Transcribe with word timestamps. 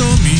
Tommy 0.00 0.39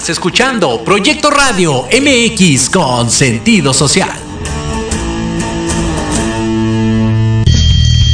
Estás 0.00 0.16
escuchando 0.16 0.82
Proyecto 0.82 1.28
Radio 1.28 1.86
MX 1.92 2.70
con 2.70 3.10
sentido 3.10 3.74
social. 3.74 4.18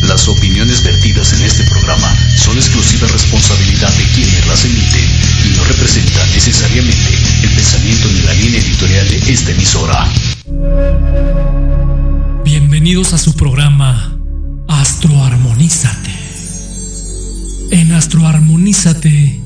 Las 0.03 0.27
opiniones 0.27 0.83
vertidas 0.83 1.33
en 1.35 1.43
este 1.43 1.63
programa 1.71 2.13
son 2.39 2.57
exclusiva 2.57 3.07
responsabilidad 3.07 3.89
de 3.91 4.03
quienes 4.17 4.47
las 4.49 4.65
emiten 4.65 5.05
y 5.45 5.57
no 5.57 5.63
representan 5.63 6.29
necesariamente 6.33 7.15
el 7.45 7.55
pensamiento 7.55 8.09
ni 8.09 8.21
la 8.23 8.35
línea 8.35 8.61
editorial 8.61 9.09
de 9.09 9.33
esta 9.33 9.53
emisora. 9.53 10.09
Bienvenidos 12.43 13.13
a 13.13 13.19
su 13.19 13.37
programa 13.37 14.19
Astroarmonízate. 14.67 16.11
En 17.71 17.93
Astroarmonízate 17.93 19.46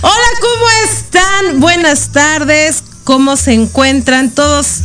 Hola, 0.00 0.28
¿cómo 0.40 0.66
están? 0.84 1.58
Buenas 1.60 2.12
tardes. 2.12 2.84
¿Cómo 3.02 3.36
se 3.36 3.52
encuentran 3.52 4.30
todos 4.30 4.82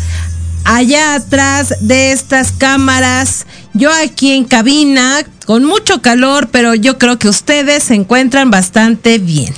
allá 0.65 1.13
atrás 1.13 1.75
de 1.81 2.11
estas 2.13 2.51
cámaras? 2.51 3.45
Yo 3.73 3.91
aquí 3.93 4.31
en 4.31 4.45
cabina 4.45 5.23
con 5.45 5.65
mucho 5.65 6.01
calor, 6.01 6.49
pero 6.51 6.73
yo 6.73 6.97
creo 6.97 7.19
que 7.19 7.29
ustedes 7.29 7.83
se 7.83 7.93
encuentran 7.93 8.49
bastante 8.49 9.19
bien. 9.19 9.53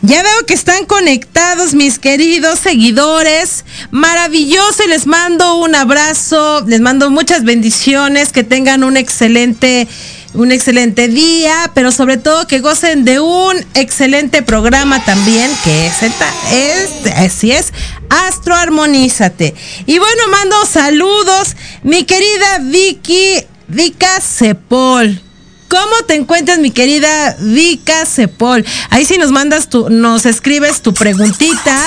Ya 0.00 0.22
veo 0.22 0.46
que 0.46 0.54
están 0.54 0.84
conectados 0.86 1.74
mis 1.74 1.98
queridos 2.00 2.58
seguidores. 2.58 3.64
Maravilloso 3.92 4.82
y 4.84 4.88
les 4.88 5.06
mando 5.06 5.56
un 5.56 5.74
abrazo, 5.76 6.64
les 6.66 6.80
mando 6.80 7.10
muchas 7.10 7.44
bendiciones, 7.44 8.32
que 8.32 8.42
tengan 8.42 8.82
un 8.82 8.96
excelente 8.96 9.86
un 10.34 10.50
excelente 10.50 11.08
día, 11.08 11.70
pero 11.74 11.92
sobre 11.92 12.16
todo 12.16 12.46
que 12.46 12.60
gocen 12.60 13.04
de 13.04 13.20
un 13.20 13.56
excelente 13.74 14.42
programa 14.42 15.04
también, 15.04 15.50
que 15.62 15.86
es, 15.86 16.02
el 16.02 16.12
es 16.52 17.12
así 17.16 17.52
es, 17.52 17.72
Astroarmonízate. 18.08 19.54
Y 19.86 19.98
bueno, 19.98 20.22
mando 20.30 20.66
saludos, 20.66 21.56
mi 21.82 22.04
querida 22.04 22.58
Vicky, 22.60 23.44
Vika 23.68 24.20
Cepol. 24.20 25.20
¿Cómo 25.68 26.04
te 26.06 26.14
encuentras, 26.14 26.58
mi 26.58 26.70
querida 26.70 27.36
Vika 27.40 28.04
Cepol? 28.04 28.64
Ahí 28.90 29.04
sí 29.06 29.16
nos 29.16 29.32
mandas 29.32 29.68
tu, 29.68 29.88
nos 29.88 30.26
escribes 30.26 30.82
tu 30.82 30.92
preguntita. 30.92 31.78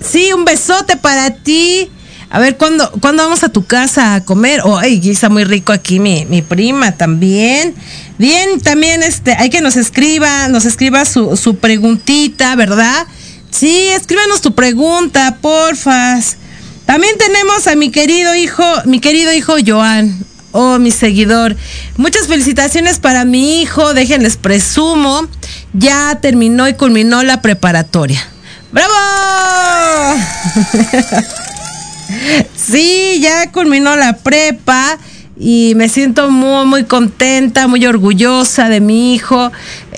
Sí, 0.00 0.32
un 0.32 0.44
besote 0.44 0.96
para 0.96 1.30
ti. 1.30 1.90
A 2.30 2.38
ver, 2.38 2.58
¿cuándo, 2.58 2.90
¿cuándo 3.00 3.22
vamos 3.22 3.42
a 3.42 3.48
tu 3.48 3.64
casa 3.64 4.14
a 4.14 4.24
comer? 4.24 4.60
Oh, 4.64 4.76
ay, 4.76 5.00
está 5.08 5.30
muy 5.30 5.44
rico 5.44 5.72
aquí 5.72 5.98
mi, 5.98 6.26
mi 6.26 6.42
prima 6.42 6.92
también. 6.92 7.74
Bien, 8.18 8.60
también 8.60 9.02
este, 9.02 9.32
hay 9.32 9.48
que 9.48 9.62
nos 9.62 9.76
escriba, 9.76 10.48
nos 10.48 10.66
escriba 10.66 11.06
su, 11.06 11.36
su 11.38 11.56
preguntita, 11.56 12.54
¿verdad? 12.54 13.06
Sí, 13.50 13.88
escríbanos 13.88 14.42
tu 14.42 14.54
pregunta, 14.54 15.38
porfas. 15.40 16.36
También 16.84 17.16
tenemos 17.16 17.66
a 17.66 17.74
mi 17.76 17.90
querido 17.90 18.34
hijo, 18.34 18.64
mi 18.84 19.00
querido 19.00 19.32
hijo 19.32 19.54
Joan. 19.66 20.18
Oh, 20.52 20.78
mi 20.78 20.90
seguidor. 20.90 21.56
Muchas 21.96 22.26
felicitaciones 22.26 22.98
para 22.98 23.24
mi 23.24 23.62
hijo. 23.62 23.94
Déjenles 23.94 24.36
presumo. 24.36 25.26
Ya 25.72 26.18
terminó 26.20 26.68
y 26.68 26.74
culminó 26.74 27.22
la 27.22 27.42
preparatoria. 27.42 28.22
¡Bravo! 28.72 28.94
Sí, 32.56 33.18
ya 33.20 33.50
culminó 33.52 33.96
la 33.96 34.16
prepa 34.16 34.98
y 35.38 35.74
me 35.76 35.88
siento 35.88 36.30
muy, 36.30 36.66
muy 36.66 36.84
contenta, 36.84 37.68
muy 37.68 37.84
orgullosa 37.86 38.68
de 38.68 38.80
mi 38.80 39.14
hijo. 39.14 39.52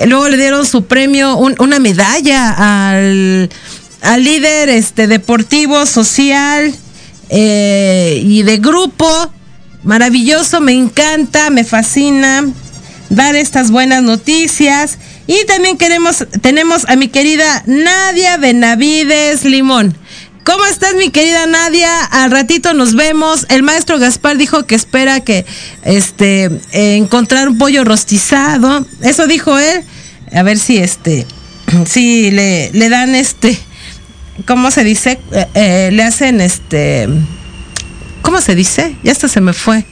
Luego 0.06 0.28
le 0.28 0.36
dieron 0.36 0.66
su 0.66 0.84
premio, 0.84 1.36
un- 1.36 1.54
una 1.58 1.78
medalla 1.78 2.90
al, 2.90 3.48
al 4.02 4.24
líder 4.24 4.68
este, 4.68 5.06
deportivo, 5.06 5.86
social 5.86 6.74
eh, 7.28 8.20
y 8.24 8.42
de 8.42 8.58
grupo. 8.58 9.32
Maravilloso, 9.82 10.60
me 10.60 10.72
encanta, 10.72 11.48
me 11.50 11.64
fascina 11.64 12.44
dar 13.08 13.34
estas 13.34 13.70
buenas 13.70 14.02
noticias. 14.02 14.98
Y 15.26 15.46
también 15.46 15.78
queremos, 15.78 16.26
tenemos 16.42 16.86
a 16.88 16.96
mi 16.96 17.08
querida 17.08 17.62
Nadia 17.66 18.36
Benavides 18.36 19.44
Limón. 19.44 19.96
¿Cómo 20.44 20.64
estás, 20.64 20.94
mi 20.94 21.10
querida 21.10 21.46
Nadia? 21.46 22.04
Al 22.04 22.30
ratito 22.30 22.72
nos 22.72 22.94
vemos. 22.94 23.46
El 23.50 23.62
maestro 23.62 23.98
Gaspar 23.98 24.38
dijo 24.38 24.64
que 24.64 24.74
espera 24.74 25.20
que 25.20 25.44
este 25.82 26.44
eh, 26.72 26.96
encontrar 26.96 27.48
un 27.48 27.58
pollo 27.58 27.84
rostizado. 27.84 28.86
Eso 29.02 29.26
dijo 29.26 29.58
él. 29.58 29.84
A 30.32 30.42
ver 30.42 30.58
si 30.58 30.78
este 30.78 31.26
si 31.86 32.30
le, 32.30 32.70
dan 32.88 33.14
este 33.14 33.58
¿cómo 34.46 34.70
se 34.70 34.82
dice? 34.82 35.20
Eh, 35.32 35.46
eh, 35.54 35.90
le 35.92 36.02
hacen 36.02 36.40
este 36.40 37.06
¿cómo 38.22 38.40
se 38.40 38.54
dice? 38.54 38.96
Ya 39.02 39.12
hasta 39.12 39.28
se 39.28 39.42
me 39.42 39.52
fue. 39.52 39.84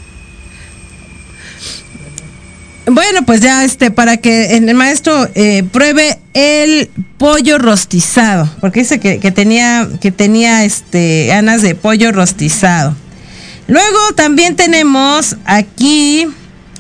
Bueno, 2.90 3.22
pues 3.27 3.40
ya 3.40 3.64
este, 3.64 3.90
para 3.90 4.16
que 4.16 4.57
el 4.57 4.74
maestro 4.74 5.29
eh, 5.35 5.62
pruebe 5.70 6.18
el 6.33 6.88
pollo 7.18 7.59
rostizado, 7.59 8.48
porque 8.61 8.81
dice 8.81 8.98
que, 8.98 9.18
tenía, 9.31 9.88
que 10.01 10.11
tenía 10.11 10.64
este, 10.64 11.27
ganas 11.27 11.61
de 11.61 11.74
pollo 11.74 12.12
rostizado. 12.12 12.94
Luego 13.66 13.98
también 14.14 14.57
tenemos 14.57 15.37
aquí, 15.44 16.27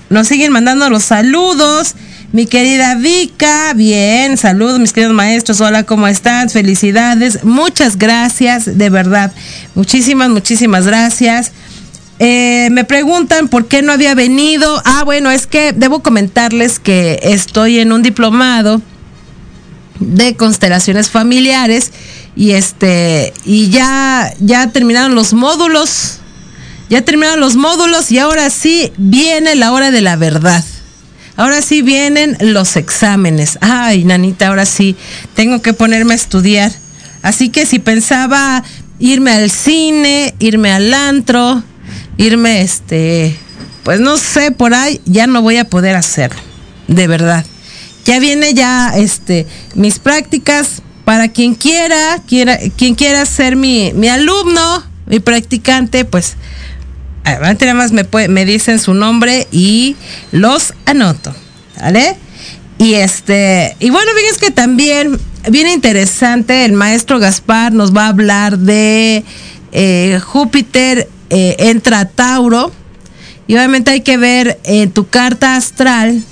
nos 0.08 0.28
siguen 0.28 0.52
mandando 0.52 0.88
los 0.88 1.04
saludos. 1.04 1.94
Mi 2.32 2.46
querida 2.46 2.94
Vika, 2.94 3.72
bien, 3.74 4.36
saludos 4.36 4.78
mis 4.78 4.92
queridos 4.92 5.14
maestros, 5.14 5.62
hola, 5.62 5.84
¿cómo 5.84 6.06
están? 6.08 6.50
Felicidades, 6.50 7.42
muchas 7.42 7.96
gracias, 7.96 8.76
de 8.76 8.90
verdad, 8.90 9.32
muchísimas, 9.74 10.28
muchísimas 10.28 10.86
gracias. 10.86 11.52
Eh, 12.18 12.68
me 12.72 12.84
preguntan 12.84 13.48
por 13.48 13.68
qué 13.68 13.82
no 13.82 13.92
había 13.92 14.14
venido. 14.14 14.82
Ah, 14.84 15.04
bueno, 15.04 15.30
es 15.30 15.46
que 15.46 15.72
debo 15.72 16.02
comentarles 16.02 16.78
que 16.78 17.20
estoy 17.22 17.78
en 17.78 17.92
un 17.92 18.02
diplomado 18.02 18.82
de 20.00 20.36
constelaciones 20.36 21.10
familiares 21.10 21.92
y 22.36 22.52
este 22.52 23.32
y 23.44 23.68
ya 23.70 24.32
ya 24.40 24.68
terminaron 24.68 25.14
los 25.14 25.32
módulos. 25.32 26.18
Ya 26.90 27.02
terminaron 27.02 27.40
los 27.40 27.56
módulos 27.56 28.10
y 28.10 28.18
ahora 28.18 28.48
sí 28.48 28.92
viene 28.96 29.54
la 29.54 29.72
hora 29.72 29.90
de 29.90 30.00
la 30.00 30.16
verdad. 30.16 30.64
Ahora 31.36 31.62
sí 31.62 31.82
vienen 31.82 32.36
los 32.40 32.76
exámenes. 32.76 33.58
Ay, 33.60 34.04
nanita, 34.04 34.48
ahora 34.48 34.66
sí 34.66 34.96
tengo 35.34 35.62
que 35.62 35.72
ponerme 35.72 36.14
a 36.14 36.16
estudiar. 36.16 36.72
Así 37.22 37.50
que 37.50 37.66
si 37.66 37.78
pensaba 37.78 38.64
irme 38.98 39.32
al 39.32 39.50
cine, 39.50 40.34
irme 40.38 40.72
al 40.72 40.92
antro, 40.94 41.62
irme 42.18 42.60
este, 42.60 43.34
pues 43.84 44.00
no 44.00 44.18
sé, 44.18 44.50
por 44.50 44.74
ahí 44.74 45.00
ya 45.06 45.26
no 45.26 45.40
voy 45.40 45.56
a 45.56 45.64
poder 45.64 45.96
hacerlo. 45.96 46.40
De 46.86 47.06
verdad. 47.06 47.46
Ya 48.04 48.18
viene 48.18 48.52
ya 48.54 48.92
este 48.96 49.46
mis 49.74 49.98
prácticas 49.98 50.82
para 51.04 51.28
quien 51.28 51.54
quiera, 51.54 52.22
quiera 52.26 52.58
quien 52.76 52.94
quiera 52.94 53.24
ser 53.24 53.56
mi, 53.56 53.92
mi 53.94 54.08
alumno, 54.08 54.82
mi 55.06 55.20
practicante, 55.20 56.04
pues 56.04 56.36
Adelante 57.24 57.66
nada 57.66 57.76
más 57.76 57.92
me, 57.92 58.06
me 58.28 58.44
dicen 58.46 58.78
su 58.78 58.94
nombre 58.94 59.46
y 59.50 59.96
los 60.32 60.72
anoto. 60.86 61.34
¿Vale? 61.78 62.16
Y 62.78 62.94
este, 62.94 63.76
y 63.80 63.90
bueno, 63.90 64.10
fíjense 64.16 64.40
que 64.40 64.50
también 64.50 65.18
viene 65.50 65.72
interesante, 65.72 66.64
el 66.64 66.72
maestro 66.72 67.18
Gaspar 67.18 67.72
nos 67.72 67.94
va 67.94 68.06
a 68.06 68.08
hablar 68.08 68.58
de 68.58 69.24
eh, 69.72 70.20
Júpiter 70.24 71.08
eh, 71.30 71.56
entra 71.58 72.06
Tauro. 72.06 72.72
Y 73.46 73.54
obviamente 73.54 73.90
hay 73.90 74.02
que 74.02 74.16
ver 74.16 74.58
en 74.64 74.90
tu 74.90 75.08
carta 75.08 75.56
astral 75.56 76.22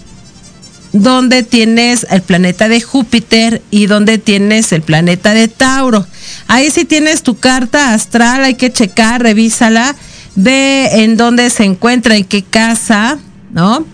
donde 0.93 1.43
tienes 1.43 2.07
el 2.11 2.23
planeta 2.23 2.69
de 2.69 2.81
Júpiter 2.81 3.63
y 3.71 3.87
donde 3.87 4.19
tienes 4.19 4.73
el 4.73 4.83
planeta 4.83 5.35
de 5.35 5.49
Tauro. 5.49 6.07
Ahí 6.49 6.71
si 6.71 6.85
tienes 6.85 7.23
tu 7.23 7.39
carta 7.39 7.95
astral, 7.95 8.45
hay 8.45 8.55
que 8.55 8.73
checar, 8.73 9.23
revísala, 9.23 9.95
ve 10.35 11.03
en 11.03 11.17
dónde 11.17 11.51
se 11.51 11.65
encuentra, 11.65 12.17
en 12.17 12.25
qué 12.25 12.43
casa, 12.43 13.19
¿no? 13.53 13.85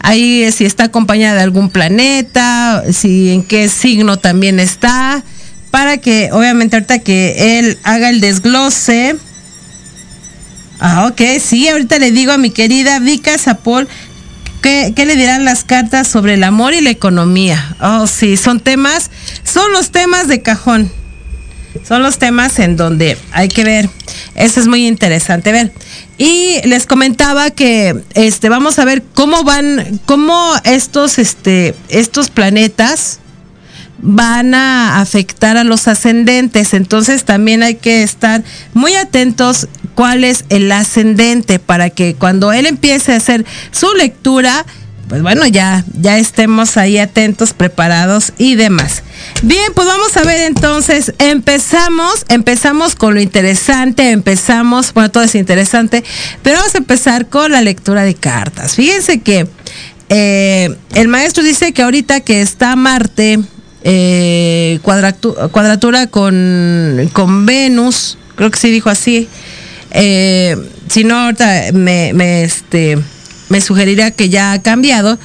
Ahí 0.00 0.50
si 0.52 0.64
está 0.64 0.84
acompañada 0.84 1.36
de 1.36 1.42
algún 1.42 1.70
planeta, 1.70 2.82
si 2.92 3.30
en 3.30 3.44
qué 3.44 3.68
signo 3.68 4.18
también 4.18 4.58
está, 4.58 5.22
para 5.70 5.98
que 5.98 6.30
obviamente 6.32 6.76
ahorita 6.76 6.98
que 6.98 7.58
él 7.58 7.78
haga 7.84 8.10
el 8.10 8.20
desglose. 8.20 9.16
Ah, 10.84 11.06
ok, 11.06 11.20
sí, 11.40 11.68
ahorita 11.68 12.00
le 12.00 12.10
digo 12.10 12.32
a 12.32 12.38
mi 12.38 12.50
querida 12.50 12.98
Vika 12.98 13.38
Zapol 13.38 13.88
¿Qué, 14.62 14.94
le 14.96 15.16
dirán 15.16 15.44
las 15.44 15.64
cartas 15.64 16.06
sobre 16.06 16.34
el 16.34 16.44
amor 16.44 16.72
y 16.72 16.80
la 16.80 16.90
economía? 16.90 17.76
Oh, 17.80 18.06
sí, 18.06 18.36
son 18.36 18.60
temas, 18.60 19.10
son 19.42 19.72
los 19.72 19.90
temas 19.90 20.28
de 20.28 20.40
cajón. 20.40 20.90
Son 21.86 22.02
los 22.02 22.18
temas 22.18 22.60
en 22.60 22.76
donde 22.76 23.18
hay 23.32 23.48
que 23.48 23.64
ver. 23.64 23.90
Eso 24.36 24.60
es 24.60 24.68
muy 24.68 24.86
interesante 24.86 25.50
ver. 25.50 25.72
Y 26.16 26.60
les 26.64 26.86
comentaba 26.86 27.50
que 27.50 28.04
este 28.14 28.48
vamos 28.48 28.78
a 28.78 28.84
ver 28.84 29.02
cómo 29.14 29.42
van, 29.42 30.00
cómo 30.04 30.52
estos, 30.62 31.18
este, 31.18 31.74
estos 31.88 32.30
planetas 32.30 33.18
van 34.02 34.54
a 34.54 35.00
afectar 35.00 35.56
a 35.56 35.64
los 35.64 35.88
ascendentes. 35.88 36.74
Entonces 36.74 37.24
también 37.24 37.62
hay 37.62 37.76
que 37.76 38.02
estar 38.02 38.42
muy 38.74 38.94
atentos 38.94 39.68
cuál 39.94 40.24
es 40.24 40.44
el 40.50 40.70
ascendente 40.70 41.58
para 41.58 41.90
que 41.90 42.14
cuando 42.14 42.52
él 42.52 42.66
empiece 42.66 43.12
a 43.12 43.16
hacer 43.16 43.46
su 43.70 43.94
lectura, 43.94 44.66
pues 45.08 45.22
bueno, 45.22 45.46
ya, 45.46 45.84
ya 46.00 46.18
estemos 46.18 46.76
ahí 46.76 46.98
atentos, 46.98 47.52
preparados 47.52 48.32
y 48.38 48.54
demás. 48.54 49.02
Bien, 49.42 49.72
pues 49.74 49.86
vamos 49.86 50.16
a 50.16 50.24
ver 50.24 50.40
entonces, 50.40 51.12
empezamos, 51.18 52.24
empezamos 52.28 52.94
con 52.94 53.14
lo 53.14 53.20
interesante, 53.20 54.10
empezamos, 54.10 54.94
bueno, 54.94 55.10
todo 55.10 55.22
es 55.22 55.34
interesante, 55.34 56.02
pero 56.42 56.56
vamos 56.56 56.74
a 56.74 56.78
empezar 56.78 57.28
con 57.28 57.52
la 57.52 57.60
lectura 57.60 58.04
de 58.04 58.14
cartas. 58.14 58.74
Fíjense 58.74 59.20
que 59.20 59.46
eh, 60.08 60.74
el 60.94 61.08
maestro 61.08 61.42
dice 61.42 61.72
que 61.72 61.82
ahorita 61.82 62.20
que 62.20 62.40
está 62.40 62.74
Marte, 62.74 63.38
eh, 63.84 64.78
cuadratura 64.82 66.06
con, 66.06 67.10
con 67.12 67.46
Venus, 67.46 68.18
creo 68.36 68.50
que 68.50 68.58
sí 68.58 68.70
dijo 68.70 68.90
así, 68.90 69.28
eh, 69.90 70.56
si 70.88 71.04
no, 71.04 71.18
ahorita 71.18 71.72
me, 71.72 72.12
me, 72.14 72.44
este, 72.44 72.98
me 73.48 73.60
sugeriría 73.60 74.10
que 74.10 74.28
ya 74.28 74.52
ha 74.52 74.62
cambiado. 74.62 75.18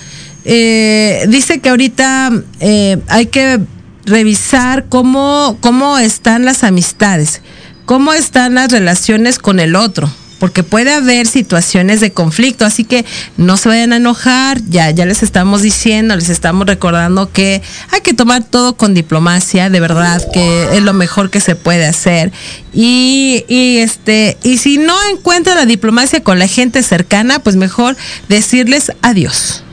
Eh, 0.45 1.25
dice 1.29 1.59
que 1.59 1.69
ahorita 1.69 2.31
eh, 2.59 2.97
hay 3.07 3.25
que 3.27 3.59
revisar 4.05 4.85
cómo, 4.87 5.57
cómo 5.59 5.97
están 5.97 6.45
las 6.45 6.63
amistades, 6.63 7.41
cómo 7.85 8.13
están 8.13 8.55
las 8.55 8.71
relaciones 8.71 9.39
con 9.39 9.59
el 9.59 9.75
otro 9.75 10.09
porque 10.39 10.63
puede 10.63 10.93
haber 10.93 11.27
situaciones 11.27 11.99
de 11.99 12.11
conflicto, 12.11 12.65
así 12.65 12.83
que 12.83 13.05
no 13.37 13.57
se 13.57 13.69
vayan 13.69 13.93
a 13.93 13.97
enojar, 13.97 14.61
ya, 14.69 14.91
ya 14.91 15.05
les 15.05 15.23
estamos 15.23 15.61
diciendo, 15.61 16.15
les 16.15 16.29
estamos 16.29 16.67
recordando 16.67 17.31
que 17.31 17.61
hay 17.91 18.01
que 18.01 18.13
tomar 18.13 18.43
todo 18.43 18.77
con 18.77 18.93
diplomacia, 18.93 19.69
de 19.69 19.79
verdad, 19.79 20.21
que 20.31 20.75
es 20.77 20.83
lo 20.83 20.93
mejor 20.93 21.29
que 21.29 21.39
se 21.39 21.55
puede 21.55 21.85
hacer. 21.85 22.31
Y, 22.73 23.43
este, 23.47 24.37
y 24.43 24.57
si 24.57 24.77
no 24.77 24.95
encuentra 25.11 25.55
la 25.55 25.65
diplomacia 25.65 26.23
con 26.23 26.39
la 26.39 26.47
gente 26.47 26.83
cercana, 26.83 27.39
pues 27.39 27.55
mejor 27.55 27.97
decirles 28.29 28.91
adiós. 29.01 29.63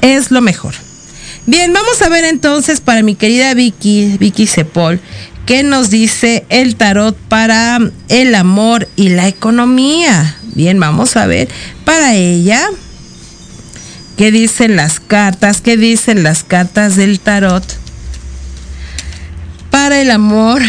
Es 0.00 0.30
lo 0.30 0.40
mejor. 0.40 0.74
Bien, 1.46 1.72
vamos 1.72 2.00
a 2.00 2.08
ver 2.08 2.24
entonces 2.24 2.80
para 2.80 3.02
mi 3.02 3.14
querida 3.16 3.52
Vicky, 3.52 4.16
Vicky 4.18 4.46
Cepol, 4.46 5.00
¿Qué 5.46 5.62
nos 5.62 5.90
dice 5.90 6.46
el 6.48 6.76
tarot 6.76 7.14
para 7.16 7.78
el 8.08 8.34
amor 8.34 8.88
y 8.96 9.10
la 9.10 9.28
economía? 9.28 10.36
Bien, 10.54 10.80
vamos 10.80 11.16
a 11.16 11.26
ver 11.26 11.48
para 11.84 12.14
ella. 12.14 12.66
¿Qué 14.16 14.30
dicen 14.30 14.76
las 14.76 15.00
cartas? 15.00 15.60
¿Qué 15.60 15.76
dicen 15.76 16.22
las 16.22 16.44
cartas 16.44 16.96
del 16.96 17.20
tarot? 17.20 17.62
Para 19.70 20.00
el 20.00 20.10
amor 20.10 20.62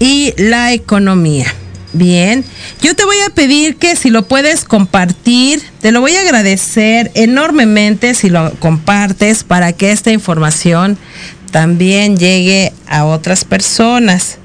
y 0.00 0.32
la 0.38 0.72
economía. 0.72 1.54
Bien, 1.92 2.44
yo 2.82 2.96
te 2.96 3.04
voy 3.04 3.18
a 3.24 3.30
pedir 3.30 3.76
que 3.76 3.94
si 3.94 4.10
lo 4.10 4.26
puedes 4.26 4.64
compartir, 4.64 5.62
te 5.80 5.92
lo 5.92 6.00
voy 6.00 6.16
a 6.16 6.22
agradecer 6.22 7.12
enormemente 7.14 8.14
si 8.14 8.30
lo 8.30 8.50
compartes 8.58 9.44
para 9.44 9.72
que 9.72 9.92
esta 9.92 10.10
información 10.10 10.98
también 11.54 12.16
llegue 12.16 12.72
a 12.88 13.04
otras 13.04 13.44
personas. 13.44 14.38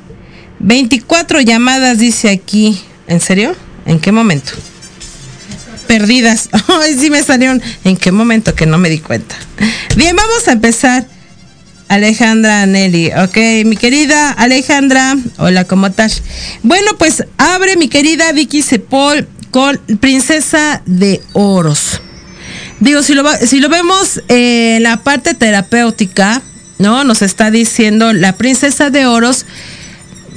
24 0.59 1.41
llamadas 1.41 1.97
dice 1.97 2.29
aquí. 2.29 2.79
¿En 3.07 3.19
serio? 3.19 3.55
¿En 3.87 3.99
qué 3.99 4.11
momento? 4.11 4.51
Perdidas. 5.87 6.49
Ay, 6.67 6.95
sí 6.99 7.09
me 7.09 7.23
salieron. 7.23 7.63
¿En 7.83 7.97
qué 7.97 8.11
momento? 8.11 8.53
Que 8.53 8.67
no 8.67 8.77
me 8.77 8.91
di 8.91 8.99
cuenta. 8.99 9.35
Bien, 9.95 10.15
vamos 10.15 10.47
a 10.47 10.51
empezar. 10.51 11.07
Alejandra 11.87 12.67
Nelly, 12.67 13.13
ok, 13.13 13.65
mi 13.65 13.75
querida 13.75 14.29
Alejandra, 14.29 15.17
hola, 15.39 15.63
¿cómo 15.63 15.87
estás? 15.87 16.21
Bueno, 16.61 16.91
pues 16.99 17.25
abre 17.39 17.77
mi 17.77 17.87
querida 17.87 18.31
Vicky 18.31 18.61
Sepol 18.61 19.27
con 19.49 19.81
Princesa 19.99 20.83
de 20.85 21.19
Oros. 21.33 22.01
Digo, 22.79 23.01
si 23.01 23.15
lo, 23.15 23.27
si 23.37 23.59
lo 23.59 23.69
vemos 23.69 24.21
en 24.27 24.83
la 24.83 24.97
parte 24.97 25.33
terapéutica, 25.33 26.43
¿no? 26.79 27.03
Nos 27.03 27.21
está 27.21 27.51
diciendo 27.51 28.13
la 28.13 28.35
princesa 28.35 28.89
de 28.89 29.05
oros. 29.05 29.45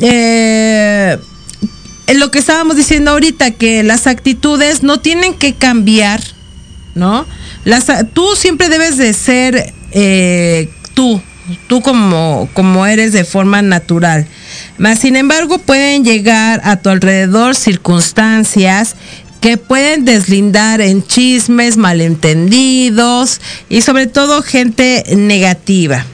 Eh, 0.01 1.17
lo 2.15 2.31
que 2.31 2.41
estábamos 2.41 2.77
diciendo 2.77 3.13
ahorita, 3.13 3.53
que 3.53 3.83
las 3.83 4.07
actitudes 4.07 4.83
no 4.83 5.01
tienen 5.01 5.35
que 5.35 5.55
cambiar, 5.55 6.21
¿no? 6.95 7.25
Las, 7.65 7.87
tú 8.13 8.37
siempre 8.37 8.69
debes 8.69 8.99
de 8.99 9.13
ser 9.15 9.73
eh, 9.93 10.69
tú, 10.95 11.23
tú 11.69 11.81
como, 11.81 12.51
como 12.53 12.87
eres 12.87 13.13
de 13.13 13.25
forma 13.25 13.63
natural. 13.63 14.27
Mas, 14.79 14.99
sin 14.99 15.17
embargo, 15.17 15.59
pueden 15.59 16.05
llegar 16.05 16.61
a 16.65 16.77
tu 16.77 16.91
alrededor 16.91 17.55
circunstancias 17.55 18.97
que 19.41 19.57
pueden 19.57 20.05
deslindar 20.05 20.81
en 20.81 21.05
chismes, 21.05 21.77
malentendidos 21.77 23.41
y 23.69 23.83
sobre 23.83 24.07
todo 24.07 24.43
gente 24.43 25.05
negativa. 25.17 26.05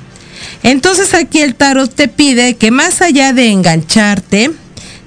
Entonces 0.69 1.15
aquí 1.15 1.41
el 1.41 1.55
tarot 1.55 1.91
te 1.91 2.09
pide 2.09 2.57
que 2.57 2.71
más 2.71 3.01
allá 3.01 3.33
de 3.33 3.49
engancharte, 3.49 4.51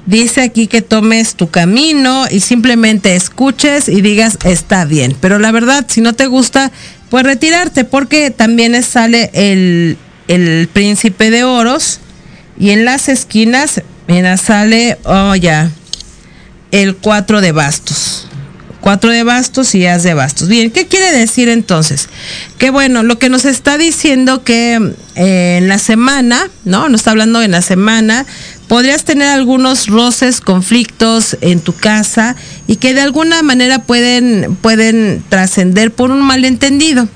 dice 0.08 0.42
aquí 0.42 0.66
que 0.66 0.82
tomes 0.82 1.36
tu 1.36 1.52
camino 1.52 2.26
y 2.32 2.40
simplemente 2.40 3.16
escuches 3.16 3.88
y 3.88 4.02
digas 4.02 4.40
está 4.44 4.86
bien. 4.86 5.16
Pero 5.22 5.38
la 5.38 5.52
verdad, 5.52 5.86
si 5.88 6.02
no 6.02 6.14
te 6.14 6.26
gusta, 6.26 6.72
pues 7.12 7.24
retirarte 7.24 7.84
porque 7.84 8.32
también 8.32 8.82
sale 8.82 9.30
el, 9.36 10.00
el 10.28 10.68
príncipe 10.68 11.30
de 11.30 11.44
oros 11.44 12.00
y 12.58 12.72
en 12.72 12.84
las 12.84 13.08
esquinas, 13.08 13.84
mira, 14.08 14.38
sale, 14.38 14.98
oh 15.04 15.36
ya, 15.36 15.70
el 16.72 16.96
cuatro 16.96 17.40
de 17.40 17.52
bastos. 17.52 18.31
Cuatro 18.82 19.12
de 19.12 19.24
bastos 19.24 19.76
y 19.76 19.86
as 19.86 20.02
de 20.02 20.16
bastos. 20.16 20.48
Bien, 20.48 20.72
¿qué 20.72 20.88
quiere 20.88 21.12
decir 21.12 21.50
entonces? 21.50 22.10
Que 22.58 22.72
bueno, 22.72 23.04
lo 23.04 23.20
que 23.20 23.30
nos 23.30 23.46
está 23.46 23.78
diciendo 23.78 24.44
que 24.44 24.96
eh, 25.16 25.58
en 25.60 25.68
la 25.68 25.78
semana, 25.78 26.50
¿no? 26.66 26.90
Nos 26.90 27.02
está 27.02 27.12
hablando 27.12 27.44
en 27.44 27.52
la 27.52 27.62
semana, 27.62 28.26
podrías 28.68 29.04
tener 29.04 29.28
algunos 29.28 29.88
roces, 29.88 30.42
conflictos 30.42 31.38
en 31.42 31.60
tu 31.60 31.74
casa 31.74 32.36
y 32.68 32.78
que 32.78 32.94
de 32.94 33.02
alguna 33.02 33.44
manera 33.44 33.84
pueden, 33.84 34.58
pueden 34.62 35.24
trascender 35.30 35.92
por 35.92 36.10
un 36.10 36.22
malentendido. 36.22 37.08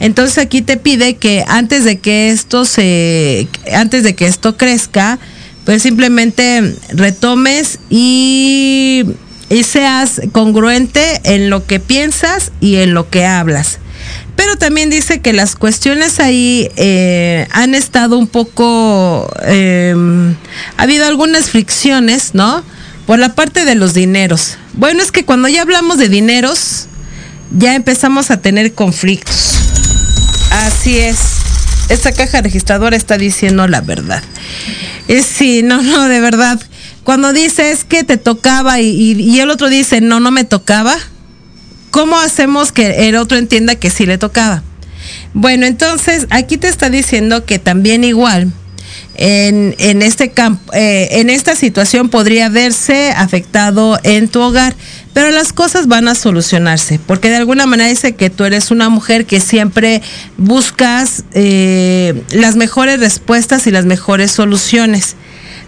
Entonces 0.00 0.38
aquí 0.38 0.60
te 0.60 0.76
pide 0.76 1.16
que 1.16 1.44
antes 1.48 1.84
de 1.84 2.00
que 2.00 2.30
esto 2.30 2.64
se, 2.64 3.48
antes 3.72 4.02
de 4.02 4.14
que 4.14 4.26
esto 4.26 4.56
crezca, 4.56 5.18
pues 5.64 5.82
simplemente 5.82 6.74
retomes 6.90 7.78
y 7.88 9.04
y 9.50 9.62
seas 9.64 10.20
congruente 10.32 11.20
en 11.24 11.50
lo 11.50 11.66
que 11.66 11.80
piensas 11.80 12.52
y 12.60 12.76
en 12.76 12.94
lo 12.94 13.10
que 13.10 13.26
hablas. 13.26 13.78
Pero 14.36 14.56
también 14.56 14.90
dice 14.90 15.20
que 15.20 15.32
las 15.32 15.54
cuestiones 15.54 16.20
ahí 16.20 16.68
eh, 16.76 17.46
han 17.52 17.74
estado 17.74 18.18
un 18.18 18.26
poco, 18.26 19.32
em, 19.44 20.34
ha 20.76 20.82
habido 20.82 21.06
algunas 21.06 21.50
fricciones, 21.50 22.34
¿no? 22.34 22.64
por 23.06 23.18
la 23.18 23.34
parte 23.34 23.64
de 23.64 23.74
los 23.74 23.94
dineros. 23.94 24.56
Bueno, 24.72 25.02
es 25.02 25.12
que 25.12 25.24
cuando 25.24 25.48
ya 25.48 25.62
hablamos 25.62 25.98
de 25.98 26.08
dineros, 26.08 26.86
ya 27.56 27.74
empezamos 27.74 28.30
a 28.30 28.40
tener 28.40 28.72
conflictos. 28.74 29.54
Así 30.50 30.98
es. 30.98 31.18
Esta 31.88 32.12
caja 32.12 32.40
registradora 32.40 32.96
está 32.96 33.18
diciendo 33.18 33.66
la 33.68 33.82
verdad. 33.82 34.22
Es 35.06 35.26
sí, 35.26 35.62
no, 35.62 35.82
no, 35.82 36.08
de 36.08 36.20
verdad. 36.20 36.60
Cuando 37.04 37.34
dices 37.34 37.84
que 37.84 38.02
te 38.02 38.16
tocaba 38.16 38.80
y, 38.80 39.38
el 39.38 39.50
otro 39.50 39.68
dice, 39.68 40.00
no, 40.00 40.20
no 40.20 40.30
me 40.30 40.44
tocaba, 40.44 40.96
¿cómo 41.90 42.18
hacemos 42.18 42.72
que 42.72 43.08
el 43.08 43.16
otro 43.16 43.36
entienda 43.36 43.76
que 43.76 43.90
sí 43.90 44.06
le 44.06 44.16
tocaba? 44.16 44.62
Bueno, 45.34 45.66
entonces 45.66 46.26
aquí 46.30 46.56
te 46.56 46.68
está 46.68 46.88
diciendo 46.88 47.44
que 47.44 47.58
también 47.58 48.04
igual 48.04 48.52
en, 49.16 49.74
en 49.78 50.00
este 50.02 50.30
campo, 50.30 50.72
eh, 50.72 51.08
en 51.12 51.28
esta 51.28 51.54
situación 51.54 52.08
podría 52.08 52.48
verse 52.48 53.10
afectado 53.10 53.98
en 54.02 54.28
tu 54.28 54.40
hogar, 54.40 54.74
pero 55.12 55.30
las 55.30 55.52
cosas 55.52 55.86
van 55.86 56.08
a 56.08 56.14
solucionarse, 56.14 56.98
porque 57.06 57.28
de 57.28 57.36
alguna 57.36 57.66
manera 57.66 57.88
dice 57.88 58.14
que 58.14 58.30
tú 58.30 58.44
eres 58.44 58.70
una 58.70 58.88
mujer 58.88 59.26
que 59.26 59.40
siempre 59.40 60.02
buscas 60.36 61.24
eh, 61.32 62.22
las 62.30 62.56
mejores 62.56 62.98
respuestas 62.98 63.66
y 63.66 63.70
las 63.70 63.84
mejores 63.84 64.30
soluciones. 64.30 65.16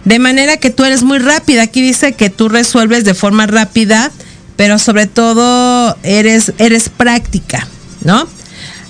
De 0.07 0.19
manera 0.19 0.55
que 0.55 0.69
tú 0.69 0.85
eres 0.85 1.03
muy 1.03 1.19
rápida. 1.19 1.63
Aquí 1.63 1.81
dice 1.81 2.13
que 2.13 2.29
tú 2.29 2.47
resuelves 2.47 3.03
de 3.03 3.13
forma 3.13 3.45
rápida, 3.45 4.09
pero 4.55 4.79
sobre 4.79 5.05
todo 5.05 5.97
eres, 6.01 6.53
eres 6.59 6.87
práctica, 6.87 7.67
¿no? 8.05 8.25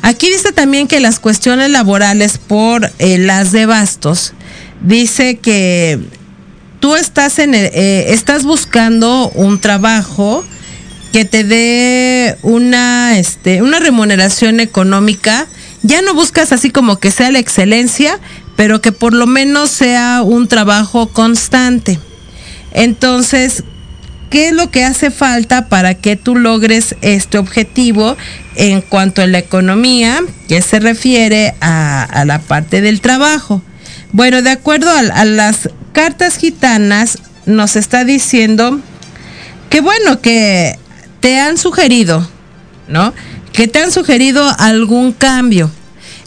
Aquí 0.03 0.27
dice 0.27 0.51
también 0.51 0.87
que 0.87 0.99
las 0.99 1.19
cuestiones 1.19 1.71
laborales 1.71 2.37
por 2.37 2.91
eh, 2.99 3.17
las 3.17 3.51
de 3.51 3.65
bastos, 3.65 4.33
dice 4.81 5.37
que 5.37 5.99
tú 6.79 6.95
estás, 6.95 7.39
en 7.39 7.55
eh, 7.55 8.13
estás 8.13 8.43
buscando 8.43 9.31
un 9.33 9.59
trabajo 9.59 10.45
que 11.13 11.25
te 11.25 11.43
dé 11.43 12.37
una, 12.43 13.17
este, 13.17 13.63
una 13.63 13.79
remuneración 13.79 14.59
económica. 14.59 15.47
Ya 15.81 16.03
no 16.03 16.13
buscas 16.13 16.51
así 16.51 16.69
como 16.69 16.99
que 16.99 17.09
sea 17.09 17.31
la 17.31 17.39
excelencia, 17.39 18.19
pero 18.57 18.81
que 18.81 18.91
por 18.91 19.13
lo 19.13 19.27
menos 19.27 19.69
sea 19.69 20.23
un 20.23 20.49
trabajo 20.49 21.07
constante. 21.07 21.99
Entonces, 22.73 23.63
¿qué 24.31 24.49
es 24.49 24.53
lo 24.53 24.71
que 24.71 24.83
hace 24.83 25.11
falta 25.11 25.69
para 25.69 25.93
que 25.93 26.15
tú 26.17 26.35
logres 26.35 26.95
este 27.01 27.37
objetivo 27.37 28.17
en 28.55 28.81
cuanto 28.81 29.21
a 29.21 29.27
la 29.27 29.37
economía, 29.37 30.21
que 30.49 30.61
se 30.63 30.79
refiere 30.79 31.53
a, 31.61 32.23
la 32.25 32.39
parte 32.39 32.81
del 32.81 32.99
trabajo? 32.99 33.61
Bueno, 34.11 34.41
de 34.41 34.49
acuerdo 34.49 34.89
a, 34.89 35.23
las 35.23 35.69
cartas 35.93 36.37
gitanas, 36.37 37.19
nos 37.45 37.75
está 37.75 38.05
diciendo 38.05 38.81
que 39.69 39.81
bueno, 39.81 40.19
que 40.19 40.79
te 41.19 41.39
han 41.39 41.57
sugerido, 41.59 42.27
¿no? 42.87 43.13
Que 43.53 43.67
te 43.67 43.79
han 43.79 43.91
sugerido 43.91 44.51
algún 44.57 45.13
cambio. 45.13 45.69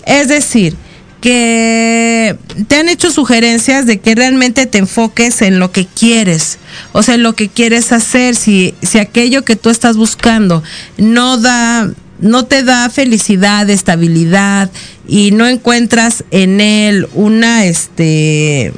Es 0.06 0.28
decir, 0.28 0.76
que 1.20 2.36
te 2.66 2.76
han 2.76 2.88
hecho 2.88 3.10
sugerencias 3.10 3.86
de 3.86 4.00
que 4.00 4.14
realmente 4.14 4.66
te 4.66 4.78
enfoques 4.78 5.42
en 5.42 5.58
lo 5.58 5.70
que 5.70 5.86
quieres, 5.86 6.58
o 6.92 7.02
sea, 7.02 7.16
en 7.16 7.22
lo 7.22 7.34
que 7.34 7.48
quieres 7.48 7.92
hacer, 7.92 8.34
si, 8.34 8.74
si 8.82 8.98
aquello 8.98 9.44
que 9.44 9.56
tú 9.56 9.70
estás 9.70 9.96
buscando 9.96 10.62
no 10.96 11.36
da, 11.36 11.90
no 12.20 12.44
te 12.46 12.62
da 12.62 12.88
felicidad, 12.88 13.68
estabilidad 13.68 14.70
y 15.06 15.32
no 15.32 15.46
encuentras 15.46 16.24
en 16.30 16.60
él 16.60 17.06
una, 17.14 17.66
este, 17.66 18.72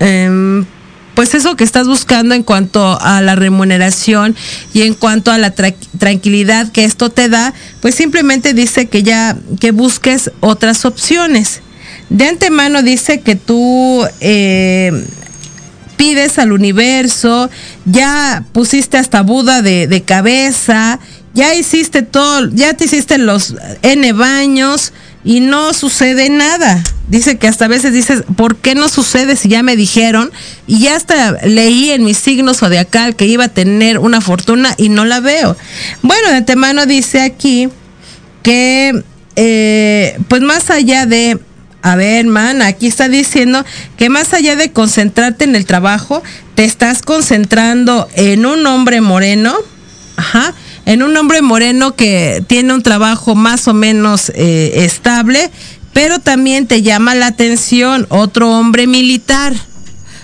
em, 0.00 0.64
pues 1.14 1.34
eso 1.34 1.56
que 1.56 1.64
estás 1.64 1.86
buscando 1.86 2.34
en 2.34 2.42
cuanto 2.42 2.98
a 3.00 3.20
la 3.20 3.34
remuneración 3.34 4.34
y 4.72 4.82
en 4.82 4.94
cuanto 4.94 5.30
a 5.30 5.38
la 5.38 5.52
tranquilidad 5.52 6.70
que 6.72 6.84
esto 6.84 7.10
te 7.10 7.28
da, 7.28 7.52
pues 7.80 7.94
simplemente 7.94 8.54
dice 8.54 8.86
que 8.86 9.02
ya 9.02 9.36
que 9.60 9.72
busques 9.72 10.30
otras 10.40 10.84
opciones. 10.84 11.60
De 12.08 12.28
antemano 12.28 12.82
dice 12.82 13.20
que 13.20 13.36
tú 13.36 14.04
eh, 14.20 14.92
pides 15.96 16.38
al 16.38 16.52
universo, 16.52 17.50
ya 17.84 18.44
pusiste 18.52 18.98
hasta 18.98 19.22
Buda 19.22 19.62
de, 19.62 19.86
de 19.86 20.02
cabeza, 20.02 20.98
ya 21.34 21.54
hiciste 21.54 22.02
todo, 22.02 22.50
ya 22.52 22.74
te 22.74 22.84
hiciste 22.84 23.18
los 23.18 23.54
N 23.82 24.12
baños, 24.12 24.92
y 25.24 25.40
no 25.40 25.72
sucede 25.72 26.28
nada. 26.30 26.82
Dice 27.08 27.36
que 27.36 27.46
hasta 27.48 27.66
a 27.66 27.68
veces 27.68 27.92
dices, 27.92 28.24
¿por 28.36 28.56
qué 28.56 28.74
no 28.74 28.88
sucede 28.88 29.36
si 29.36 29.48
ya 29.48 29.62
me 29.62 29.76
dijeron? 29.76 30.32
Y 30.66 30.80
ya 30.80 30.96
hasta 30.96 31.32
leí 31.46 31.90
en 31.90 32.04
mis 32.04 32.16
signos 32.16 32.58
zodiacal 32.58 33.16
que 33.16 33.26
iba 33.26 33.44
a 33.44 33.48
tener 33.48 33.98
una 33.98 34.20
fortuna 34.20 34.74
y 34.78 34.88
no 34.88 35.04
la 35.04 35.20
veo. 35.20 35.56
Bueno, 36.02 36.28
de 36.30 36.36
antemano 36.36 36.86
dice 36.86 37.20
aquí 37.20 37.68
que, 38.42 39.02
eh, 39.36 40.18
pues 40.28 40.42
más 40.42 40.70
allá 40.70 41.06
de, 41.06 41.38
a 41.82 41.96
ver, 41.96 42.24
man, 42.26 42.62
aquí 42.62 42.86
está 42.86 43.08
diciendo 43.08 43.64
que 43.96 44.08
más 44.08 44.32
allá 44.32 44.56
de 44.56 44.72
concentrarte 44.72 45.44
en 45.44 45.54
el 45.54 45.66
trabajo, 45.66 46.22
te 46.54 46.64
estás 46.64 47.02
concentrando 47.02 48.08
en 48.14 48.46
un 48.46 48.66
hombre 48.66 49.00
moreno, 49.00 49.54
ajá, 50.16 50.54
en 50.86 51.02
un 51.02 51.16
hombre 51.16 51.42
moreno 51.42 51.94
que 51.94 52.44
tiene 52.46 52.74
un 52.74 52.82
trabajo 52.82 53.34
más 53.34 53.68
o 53.68 53.74
menos 53.74 54.30
eh, 54.34 54.72
estable, 54.84 55.50
pero 55.92 56.18
también 56.18 56.66
te 56.66 56.82
llama 56.82 57.14
la 57.14 57.26
atención 57.28 58.06
otro 58.08 58.50
hombre 58.50 58.86
militar. 58.86 59.54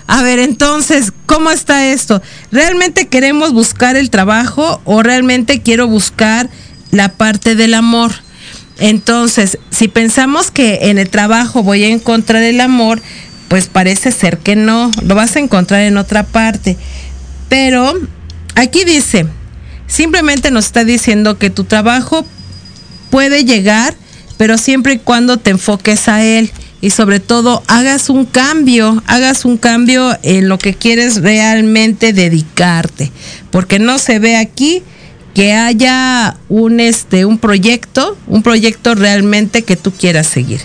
A 0.06 0.22
ver, 0.22 0.38
entonces, 0.38 1.12
¿cómo 1.26 1.50
está 1.50 1.86
esto? 1.88 2.22
¿Realmente 2.50 3.08
queremos 3.08 3.52
buscar 3.52 3.96
el 3.96 4.08
trabajo 4.08 4.80
o 4.84 5.02
realmente 5.02 5.60
quiero 5.60 5.86
buscar 5.86 6.48
la 6.90 7.10
parte 7.10 7.54
del 7.54 7.74
amor? 7.74 8.12
Entonces, 8.78 9.58
si 9.70 9.88
pensamos 9.88 10.50
que 10.50 10.78
en 10.82 10.98
el 10.98 11.10
trabajo 11.10 11.62
voy 11.62 11.84
a 11.84 11.88
encontrar 11.88 12.42
el 12.42 12.60
amor, 12.60 13.02
pues 13.48 13.66
parece 13.66 14.10
ser 14.10 14.38
que 14.38 14.56
no, 14.56 14.90
lo 15.02 15.14
vas 15.14 15.36
a 15.36 15.40
encontrar 15.40 15.82
en 15.82 15.98
otra 15.98 16.22
parte. 16.22 16.78
Pero 17.50 17.92
aquí 18.54 18.84
dice, 18.84 19.26
Simplemente 19.88 20.50
nos 20.50 20.66
está 20.66 20.84
diciendo 20.84 21.38
que 21.38 21.50
tu 21.50 21.64
trabajo 21.64 22.24
puede 23.10 23.44
llegar, 23.44 23.94
pero 24.36 24.58
siempre 24.58 24.94
y 24.94 24.98
cuando 24.98 25.38
te 25.38 25.50
enfoques 25.50 26.08
a 26.08 26.22
él 26.22 26.52
y 26.80 26.90
sobre 26.90 27.18
todo 27.18 27.62
hagas 27.66 28.10
un 28.10 28.24
cambio, 28.24 29.02
hagas 29.06 29.44
un 29.44 29.56
cambio 29.56 30.16
en 30.22 30.48
lo 30.48 30.58
que 30.58 30.74
quieres 30.74 31.22
realmente 31.22 32.12
dedicarte, 32.12 33.10
porque 33.50 33.78
no 33.78 33.98
se 33.98 34.18
ve 34.18 34.36
aquí 34.36 34.82
que 35.34 35.54
haya 35.54 36.36
un 36.48 36.80
este 36.80 37.24
un 37.24 37.38
proyecto, 37.38 38.16
un 38.26 38.42
proyecto 38.42 38.94
realmente 38.94 39.62
que 39.62 39.76
tú 39.76 39.92
quieras 39.92 40.26
seguir. 40.26 40.60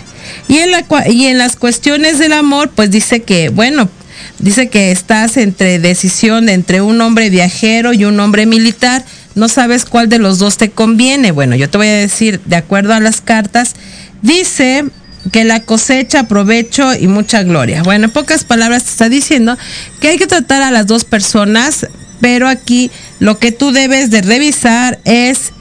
Y 0.48 0.58
en 0.58 0.70
la 0.70 0.84
y 1.08 1.26
en 1.26 1.38
las 1.38 1.56
cuestiones 1.56 2.18
del 2.18 2.32
amor, 2.32 2.70
pues 2.74 2.90
dice 2.90 3.22
que 3.22 3.48
bueno, 3.48 3.88
Dice 4.38 4.68
que 4.68 4.92
estás 4.92 5.36
entre 5.36 5.78
decisión 5.78 6.48
entre 6.48 6.80
un 6.80 7.00
hombre 7.00 7.30
viajero 7.30 7.92
y 7.92 8.04
un 8.04 8.18
hombre 8.20 8.46
militar. 8.46 9.04
No 9.34 9.48
sabes 9.48 9.84
cuál 9.84 10.08
de 10.08 10.18
los 10.18 10.38
dos 10.38 10.56
te 10.56 10.70
conviene. 10.70 11.32
Bueno, 11.32 11.56
yo 11.56 11.68
te 11.70 11.78
voy 11.78 11.88
a 11.88 11.96
decir, 11.96 12.40
de 12.44 12.56
acuerdo 12.56 12.94
a 12.94 13.00
las 13.00 13.20
cartas, 13.20 13.74
dice 14.22 14.84
que 15.32 15.44
la 15.44 15.60
cosecha, 15.60 16.24
provecho 16.24 16.94
y 16.94 17.06
mucha 17.06 17.42
gloria. 17.42 17.82
Bueno, 17.82 18.06
en 18.06 18.10
pocas 18.10 18.44
palabras 18.44 18.84
te 18.84 18.90
está 18.90 19.08
diciendo 19.08 19.56
que 20.00 20.08
hay 20.08 20.18
que 20.18 20.26
tratar 20.26 20.62
a 20.62 20.70
las 20.70 20.86
dos 20.86 21.04
personas, 21.04 21.86
pero 22.20 22.48
aquí 22.48 22.90
lo 23.20 23.38
que 23.38 23.52
tú 23.52 23.72
debes 23.72 24.10
de 24.10 24.22
revisar 24.22 24.98
es 25.04 25.52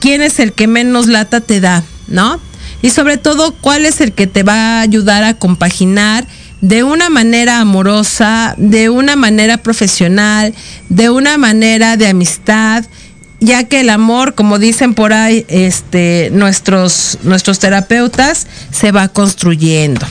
quién 0.00 0.22
es 0.22 0.40
el 0.40 0.52
que 0.52 0.66
menos 0.66 1.06
lata 1.06 1.40
te 1.40 1.60
da, 1.60 1.84
¿no? 2.08 2.40
Y 2.82 2.90
sobre 2.90 3.16
todo, 3.16 3.54
cuál 3.60 3.86
es 3.86 4.00
el 4.00 4.12
que 4.12 4.26
te 4.26 4.42
va 4.42 4.78
a 4.78 4.80
ayudar 4.80 5.22
a 5.22 5.34
compaginar 5.34 6.26
de 6.62 6.84
una 6.84 7.10
manera 7.10 7.58
amorosa, 7.58 8.54
de 8.56 8.88
una 8.88 9.16
manera 9.16 9.58
profesional, 9.58 10.54
de 10.88 11.10
una 11.10 11.36
manera 11.36 11.96
de 11.96 12.06
amistad, 12.06 12.84
ya 13.40 13.64
que 13.64 13.80
el 13.80 13.90
amor, 13.90 14.34
como 14.34 14.60
dicen 14.60 14.94
por 14.94 15.12
ahí, 15.12 15.44
este, 15.48 16.30
nuestros, 16.32 17.18
nuestros 17.24 17.58
terapeutas, 17.58 18.46
se 18.70 18.92
va 18.92 19.08
construyendo. 19.08 20.06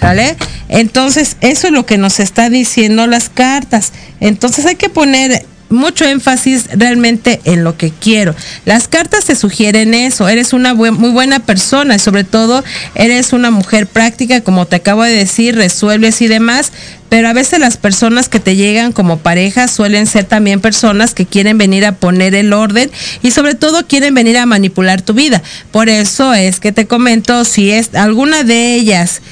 ¿Sale? 0.00 0.34
Entonces, 0.70 1.36
eso 1.42 1.66
es 1.66 1.74
lo 1.74 1.84
que 1.84 1.98
nos 1.98 2.20
está 2.20 2.48
diciendo 2.48 3.06
las 3.06 3.28
cartas. 3.28 3.92
Entonces 4.20 4.64
hay 4.64 4.76
que 4.76 4.88
poner 4.88 5.44
mucho 5.70 6.04
énfasis 6.04 6.66
realmente 6.74 7.40
en 7.44 7.64
lo 7.64 7.76
que 7.76 7.90
quiero. 7.90 8.34
Las 8.64 8.88
cartas 8.88 9.24
te 9.24 9.36
sugieren 9.36 9.94
eso, 9.94 10.28
eres 10.28 10.52
una 10.52 10.74
muy 10.74 11.10
buena 11.10 11.40
persona 11.40 11.94
y 11.94 11.98
sobre 11.98 12.24
todo 12.24 12.62
eres 12.94 13.32
una 13.32 13.50
mujer 13.50 13.86
práctica, 13.86 14.42
como 14.42 14.66
te 14.66 14.76
acabo 14.76 15.04
de 15.04 15.12
decir, 15.12 15.56
resuelves 15.56 16.20
y 16.20 16.28
demás, 16.28 16.72
pero 17.08 17.28
a 17.28 17.32
veces 17.32 17.58
las 17.58 17.76
personas 17.76 18.28
que 18.28 18.38
te 18.38 18.54
llegan 18.54 18.92
como 18.92 19.18
pareja 19.18 19.66
suelen 19.66 20.06
ser 20.06 20.24
también 20.24 20.60
personas 20.60 21.14
que 21.14 21.26
quieren 21.26 21.58
venir 21.58 21.84
a 21.84 21.92
poner 21.92 22.34
el 22.34 22.52
orden 22.52 22.90
y 23.22 23.30
sobre 23.32 23.54
todo 23.54 23.86
quieren 23.86 24.14
venir 24.14 24.38
a 24.38 24.46
manipular 24.46 25.02
tu 25.02 25.14
vida. 25.14 25.42
Por 25.72 25.88
eso 25.88 26.34
es 26.34 26.60
que 26.60 26.72
te 26.72 26.86
comento, 26.86 27.44
si 27.44 27.70
es 27.70 27.94
alguna 27.94 28.44
de 28.44 28.74
ellas 28.74 29.22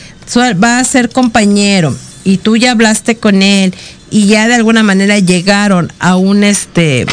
va 0.63 0.79
a 0.79 0.85
ser 0.85 1.09
compañero 1.09 1.97
y 2.25 2.39
tú 2.39 2.57
ya 2.57 2.73
hablaste 2.73 3.17
con 3.17 3.43
él 3.43 3.75
y 4.11 4.27
ya 4.27 4.49
de 4.49 4.55
alguna 4.55 4.83
manera 4.83 5.19
llegaron 5.19 5.93
a 5.99 6.17
un 6.17 6.45
este 6.45 7.07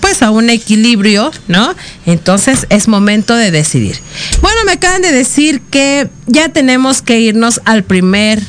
pues 0.00 0.22
a 0.22 0.30
un 0.30 0.50
equilibrio, 0.50 1.32
¿no? 1.48 1.74
Entonces 2.06 2.66
es 2.70 2.86
momento 2.86 3.34
de 3.34 3.50
decidir. 3.50 3.98
Bueno, 4.40 4.58
me 4.64 4.72
acaban 4.72 5.02
de 5.02 5.12
decir 5.12 5.60
que 5.62 6.08
ya 6.26 6.48
tenemos 6.48 7.02
que 7.02 7.18
irnos 7.18 7.60
al 7.64 7.82
primer 7.82 8.40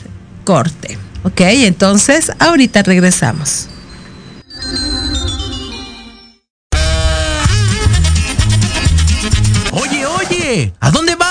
corte, 0.43 0.97
¿ok? 1.23 1.41
Entonces 1.41 2.32
ahorita 2.39 2.84
regresamos. 2.84 3.67
Oye, 9.71 10.06
oye, 10.06 10.73
¿a 10.80 10.91
dónde 10.91 11.15
vas? 11.15 11.30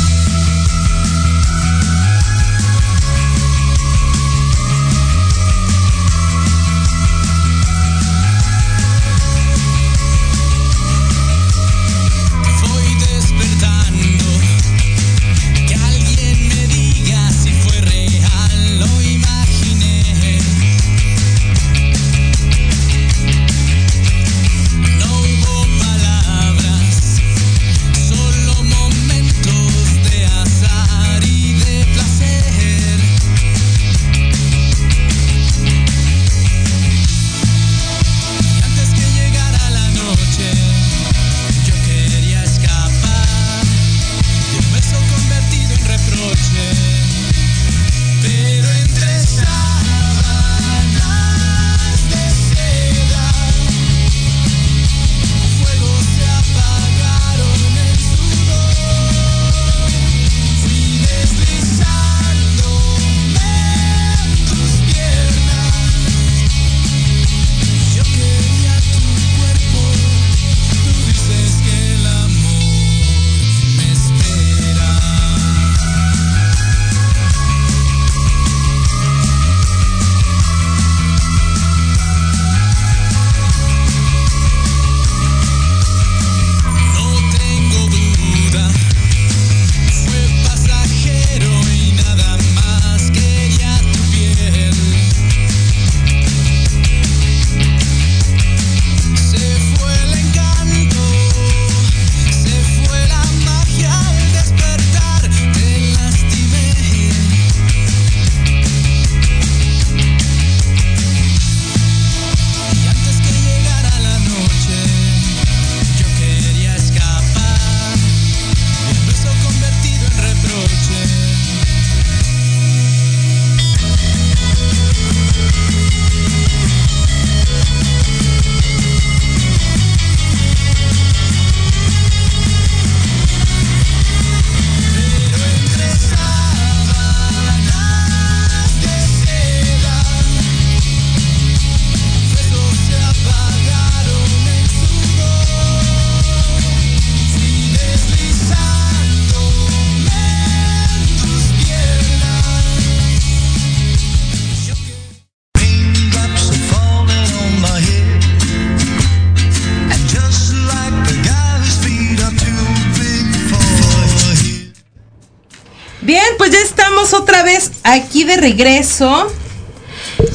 Regreso. 168.41 169.31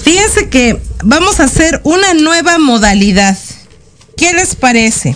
Fíjense 0.03 0.49
que 0.49 0.81
vamos 1.05 1.41
a 1.41 1.45
hacer 1.45 1.81
una 1.85 2.15
nueva 2.15 2.59
modalidad. 2.59 3.37
¿Qué 4.17 4.33
les 4.33 4.55
parece? 4.55 5.15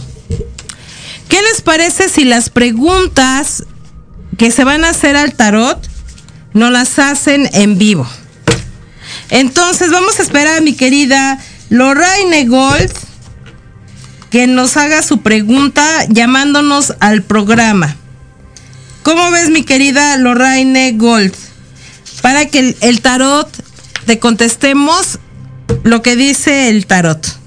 ¿Qué 1.28 1.40
les 1.42 1.62
parece 1.62 2.08
si 2.08 2.24
las 2.24 2.50
preguntas 2.50 3.64
que 4.36 4.50
se 4.50 4.64
van 4.64 4.84
a 4.84 4.90
hacer 4.90 5.16
al 5.16 5.34
tarot 5.34 5.78
no 6.52 6.70
las 6.70 6.98
hacen 6.98 7.48
en 7.52 7.78
vivo? 7.78 8.06
Entonces 9.30 9.90
vamos 9.90 10.18
a 10.18 10.22
esperar 10.22 10.58
a 10.58 10.60
mi 10.60 10.74
querida 10.74 11.38
Lorraine 11.70 12.46
Gold 12.46 12.92
que 14.30 14.46
nos 14.46 14.76
haga 14.76 15.02
su 15.02 15.22
pregunta 15.22 15.84
llamándonos 16.08 16.94
al 17.00 17.22
programa. 17.22 17.96
¿Cómo 19.02 19.30
ves, 19.30 19.50
mi 19.50 19.64
querida 19.64 20.16
Lorraine 20.16 20.92
Gold? 20.92 21.34
Para 22.22 22.46
que 22.46 22.58
el, 22.58 22.76
el 22.80 23.00
tarot 23.00 23.48
te 24.06 24.18
contestemos 24.18 25.18
lo 25.82 26.02
que 26.02 26.16
dice 26.16 26.68
el 26.68 26.86
tarot. 26.86 27.38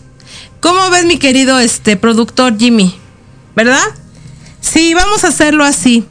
¿Cómo 0.60 0.90
ves, 0.90 1.06
mi 1.06 1.18
querido 1.18 1.60
este 1.60 1.98
productor 1.98 2.58
Jimmy? 2.58 2.96
¿Verdad? 3.56 3.84
Sí, 4.62 4.94
vamos 4.94 5.24
a 5.24 5.28
hacerlo 5.28 5.66
así. 5.66 6.06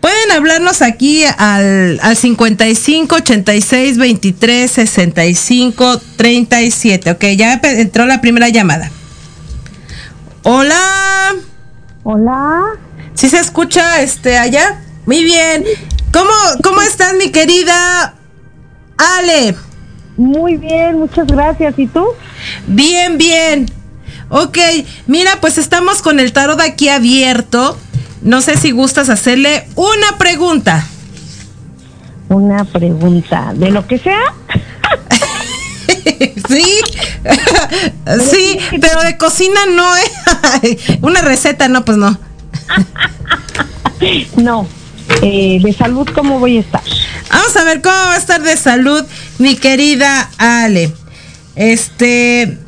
Pueden 0.00 0.30
hablarnos 0.30 0.82
aquí 0.82 1.24
al, 1.24 1.98
al 2.00 2.16
55 2.16 3.16
86 3.16 3.98
23 3.98 4.70
65 4.70 6.00
37. 6.16 7.10
Ok, 7.10 7.24
ya 7.36 7.60
entró 7.62 8.06
la 8.06 8.20
primera 8.20 8.48
llamada. 8.48 8.90
Hola. 10.44 11.34
Hola, 12.04 12.62
¿Sí 13.14 13.28
se 13.28 13.38
escucha 13.38 14.00
este 14.00 14.38
allá? 14.38 14.80
Muy 15.04 15.24
bien. 15.24 15.64
¿Cómo, 16.18 16.32
cómo 16.64 16.82
estás, 16.82 17.14
mi 17.14 17.30
querida 17.30 18.14
Ale? 18.96 19.54
muy 20.16 20.56
bien, 20.56 20.98
muchas 20.98 21.28
gracias. 21.28 21.78
¿Y 21.78 21.86
tú? 21.86 22.04
Bien, 22.66 23.18
bien. 23.18 23.70
Ok, 24.28 24.58
mira, 25.06 25.38
pues 25.40 25.58
estamos 25.58 26.02
con 26.02 26.18
el 26.18 26.32
tarot 26.32 26.60
aquí 26.60 26.88
abierto. 26.88 27.78
No 28.20 28.40
sé 28.40 28.56
si 28.56 28.72
gustas 28.72 29.10
hacerle 29.10 29.68
una 29.76 30.18
pregunta. 30.18 30.84
Una 32.28 32.64
pregunta, 32.64 33.52
¿de 33.54 33.70
lo 33.70 33.86
que 33.86 33.98
sea? 33.98 34.18
sí, 36.48 36.80
sí, 38.28 38.58
pero 38.80 39.02
de 39.02 39.16
cocina 39.16 39.60
no, 39.70 39.96
¿eh? 39.96 40.78
una 41.00 41.22
receta 41.22 41.68
no, 41.68 41.84
pues 41.84 41.96
no. 41.96 42.18
No, 44.36 44.66
eh, 45.22 45.60
de 45.62 45.72
salud, 45.72 46.08
¿cómo 46.14 46.38
voy 46.38 46.58
a 46.58 46.60
estar? 46.60 46.82
Vamos 47.30 47.56
a 47.56 47.64
ver 47.64 47.80
cómo 47.82 47.94
va 47.94 48.14
a 48.14 48.18
estar 48.18 48.42
de 48.42 48.56
salud 48.56 49.04
mi 49.38 49.56
querida 49.56 50.30
Ale. 50.38 50.92
Este, 51.56 52.58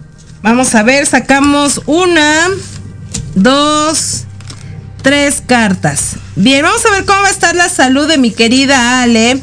vamos 0.43 0.74
a 0.74 0.82
ver, 0.82 1.07
sacamos 1.07 1.82
una, 1.86 2.49
dos, 3.34 4.24
tres 5.03 5.43
cartas. 5.47 6.16
Bien, 6.36 6.62
vamos 6.62 6.84
a 6.86 6.91
ver 6.91 7.05
cómo 7.05 7.20
va 7.20 7.28
a 7.28 7.32
estar 7.32 7.55
la 7.55 7.68
salud 7.68 8.09
de 8.09 8.18
mi 8.18 8.30
querida 8.30 9.03
Ale. 9.03 9.41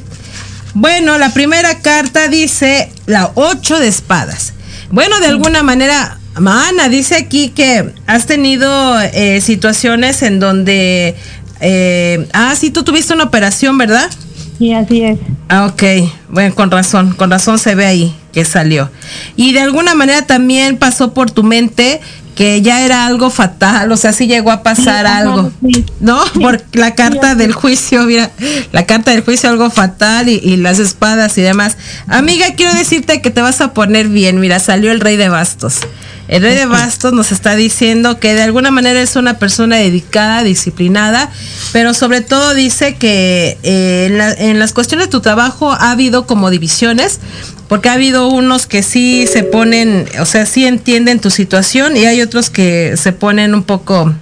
Bueno, 0.73 1.17
la 1.17 1.33
primera 1.33 1.79
carta 1.79 2.27
dice 2.27 2.91
la 3.05 3.31
8 3.35 3.79
de 3.79 3.87
espadas. 3.87 4.53
Bueno, 4.91 5.19
de 5.19 5.27
alguna 5.27 5.63
manera, 5.63 6.19
Mana 6.39 6.87
dice 6.87 7.15
aquí 7.15 7.49
que 7.49 7.93
has 8.05 8.25
tenido 8.25 8.99
eh, 9.01 9.41
situaciones 9.41 10.21
en 10.21 10.39
donde... 10.39 11.15
eh, 11.59 12.27
ah, 12.33 12.55
sí, 12.55 12.71
tú 12.71 12.83
tuviste 12.83 13.13
una 13.13 13.25
operación, 13.25 13.77
¿verdad? 13.77 14.09
Sí, 14.57 14.73
así 14.73 15.03
es. 15.03 15.19
Ah, 15.49 15.67
ok. 15.67 15.83
Bueno, 16.29 16.55
con 16.55 16.71
razón, 16.71 17.13
con 17.13 17.29
razón 17.29 17.59
se 17.59 17.75
ve 17.75 17.85
ahí 17.85 18.15
que 18.33 18.43
salió. 18.43 18.89
Y 19.35 19.53
de 19.53 19.61
alguna 19.61 19.95
manera 19.95 20.25
también 20.25 20.77
pasó 20.77 21.13
por 21.13 21.31
tu 21.31 21.43
mente 21.43 22.01
que 22.37 22.61
ya 22.61 22.85
era 22.85 23.05
algo 23.07 23.29
fatal, 23.31 23.91
o 23.91 23.97
sea, 23.97 24.13
sí 24.13 24.27
llegó 24.27 24.51
a 24.51 24.61
pasar 24.63 25.05
Sí, 25.07 25.11
algo, 25.11 25.51
sí. 25.65 25.85
¿no? 25.99 26.23
Por 26.39 26.63
la 26.73 26.93
carta 26.95 27.33
del 27.35 27.51
juicio, 27.51 28.03
mira, 28.03 28.31
la 28.71 28.85
carta 28.85 29.11
del 29.11 29.21
juicio 29.23 29.49
algo 29.49 29.69
fatal 29.71 30.29
y, 30.29 30.35
y 30.35 30.55
las 30.57 30.77
espadas 30.79 31.37
y 31.37 31.41
demás. 31.41 31.77
Amiga, 32.07 32.45
quiero 32.55 32.73
decirte 32.73 33.21
que 33.21 33.31
te 33.31 33.41
vas 33.41 33.59
a 33.59 33.73
poner 33.73 34.07
bien, 34.07 34.39
mira, 34.39 34.59
salió 34.59 34.91
el 34.91 34.99
rey 35.01 35.17
de 35.17 35.29
bastos. 35.29 35.79
El 36.27 36.41
rey 36.43 36.55
de 36.55 36.65
bastos 36.65 37.13
nos 37.13 37.31
está 37.31 37.55
diciendo 37.55 38.19
que 38.19 38.33
de 38.33 38.41
alguna 38.43 38.69
manera 38.69 39.01
es 39.01 39.15
una 39.15 39.39
persona 39.39 39.77
dedicada, 39.77 40.43
disciplinada, 40.43 41.31
pero 41.71 41.93
sobre 41.93 42.19
todo 42.19 42.53
dice 42.53 42.95
que 42.95 43.57
eh, 43.63 44.07
en, 44.09 44.17
la- 44.17 44.33
en 44.33 44.59
las 44.59 44.73
cuestiones 44.73 45.07
de 45.07 45.11
tu 45.11 45.21
trabajo 45.21 45.71
ha 45.71 45.89
habido 45.91 46.27
como 46.27 46.49
divisiones, 46.49 47.19
porque 47.67 47.89
ha 47.89 47.93
habido 47.93 48.29
unos 48.29 48.65
que 48.65 48.83
sí 48.83 49.27
se 49.27 49.43
ponen, 49.43 50.07
o 50.19 50.25
sea, 50.25 50.45
sí 50.45 50.65
entienden 50.65 51.19
tu 51.19 51.29
situación 51.29 51.97
y 51.97 52.05
hay 52.05 52.21
otros 52.21 52.49
que 52.49 52.95
se 52.97 53.11
ponen 53.13 53.53
un 53.53 53.63
poco 53.63 54.13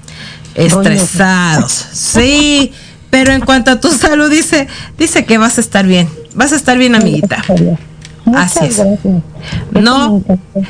estresados. 0.56 1.72
Sí, 1.72 2.72
pero 3.10 3.32
en 3.32 3.42
cuanto 3.42 3.72
a 3.72 3.80
tu 3.80 3.92
salud 3.92 4.30
dice, 4.30 4.68
dice 4.98 5.26
que 5.26 5.38
vas 5.38 5.58
a 5.58 5.62
estar 5.62 5.86
bien, 5.86 6.10
vas 6.34 6.54
a 6.54 6.56
estar 6.56 6.78
bien, 6.78 6.96
amiguita. 6.96 7.44
Muchas 8.26 8.58
Así 8.58 8.66
es. 8.66 8.78
gracias. 8.78 9.24
No. 9.72 10.24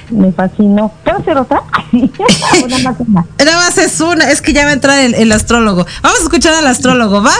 Me, 0.10 0.32
fascinó. 0.34 0.92
¿Puedo 1.06 1.20
hacer 1.20 1.38
otra? 1.38 1.64
Nada 1.94 3.58
más 3.58 3.78
es 3.78 4.02
una, 4.02 4.30
es 4.30 4.42
que 4.42 4.52
ya 4.52 4.66
va 4.66 4.72
a 4.72 4.74
entrar 4.74 5.00
el, 5.00 5.16
el 5.16 5.32
astrólogo. 5.32 5.86
Vamos 6.04 6.20
a 6.20 6.24
escuchar 6.24 6.54
al 6.54 6.68
astrólogo, 6.68 7.24
¿va? 7.24 7.32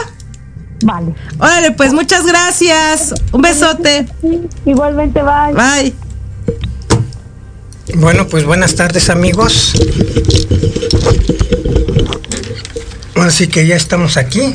Vale. 0.82 1.14
Órale, 1.38 1.72
pues 1.72 1.92
muchas 1.92 2.26
gracias. 2.26 3.14
Un 3.32 3.42
besote. 3.42 4.06
Igualmente, 4.64 5.20
bye. 5.22 5.54
Bye. 5.54 5.94
Bueno, 7.94 8.26
pues 8.26 8.44
buenas 8.44 8.74
tardes 8.74 9.08
amigos. 9.10 9.72
Así 13.14 13.48
que 13.48 13.66
ya 13.66 13.76
estamos 13.76 14.16
aquí. 14.16 14.54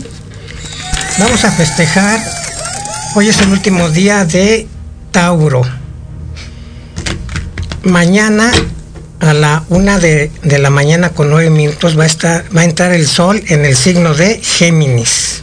Vamos 1.19 1.43
a 1.43 1.51
festejar. 1.51 2.19
Hoy 3.15 3.29
es 3.29 3.41
el 3.41 3.49
último 3.49 3.89
día 3.89 4.25
de 4.25 4.67
Tauro. 5.11 5.63
Mañana 7.83 8.51
a 9.19 9.33
la 9.33 9.63
una 9.69 9.99
de, 9.99 10.31
de 10.43 10.59
la 10.59 10.69
mañana 10.69 11.09
con 11.09 11.29
nueve 11.29 11.49
minutos 11.49 11.97
va 11.97 12.03
a, 12.03 12.07
estar, 12.07 12.45
va 12.55 12.61
a 12.61 12.65
entrar 12.65 12.91
el 12.91 13.07
sol 13.07 13.41
en 13.47 13.65
el 13.65 13.75
signo 13.75 14.13
de 14.13 14.39
Géminis. 14.41 15.40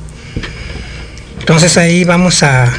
Entonces 1.49 1.79
ahí 1.79 2.05
vamos 2.05 2.43
a, 2.43 2.71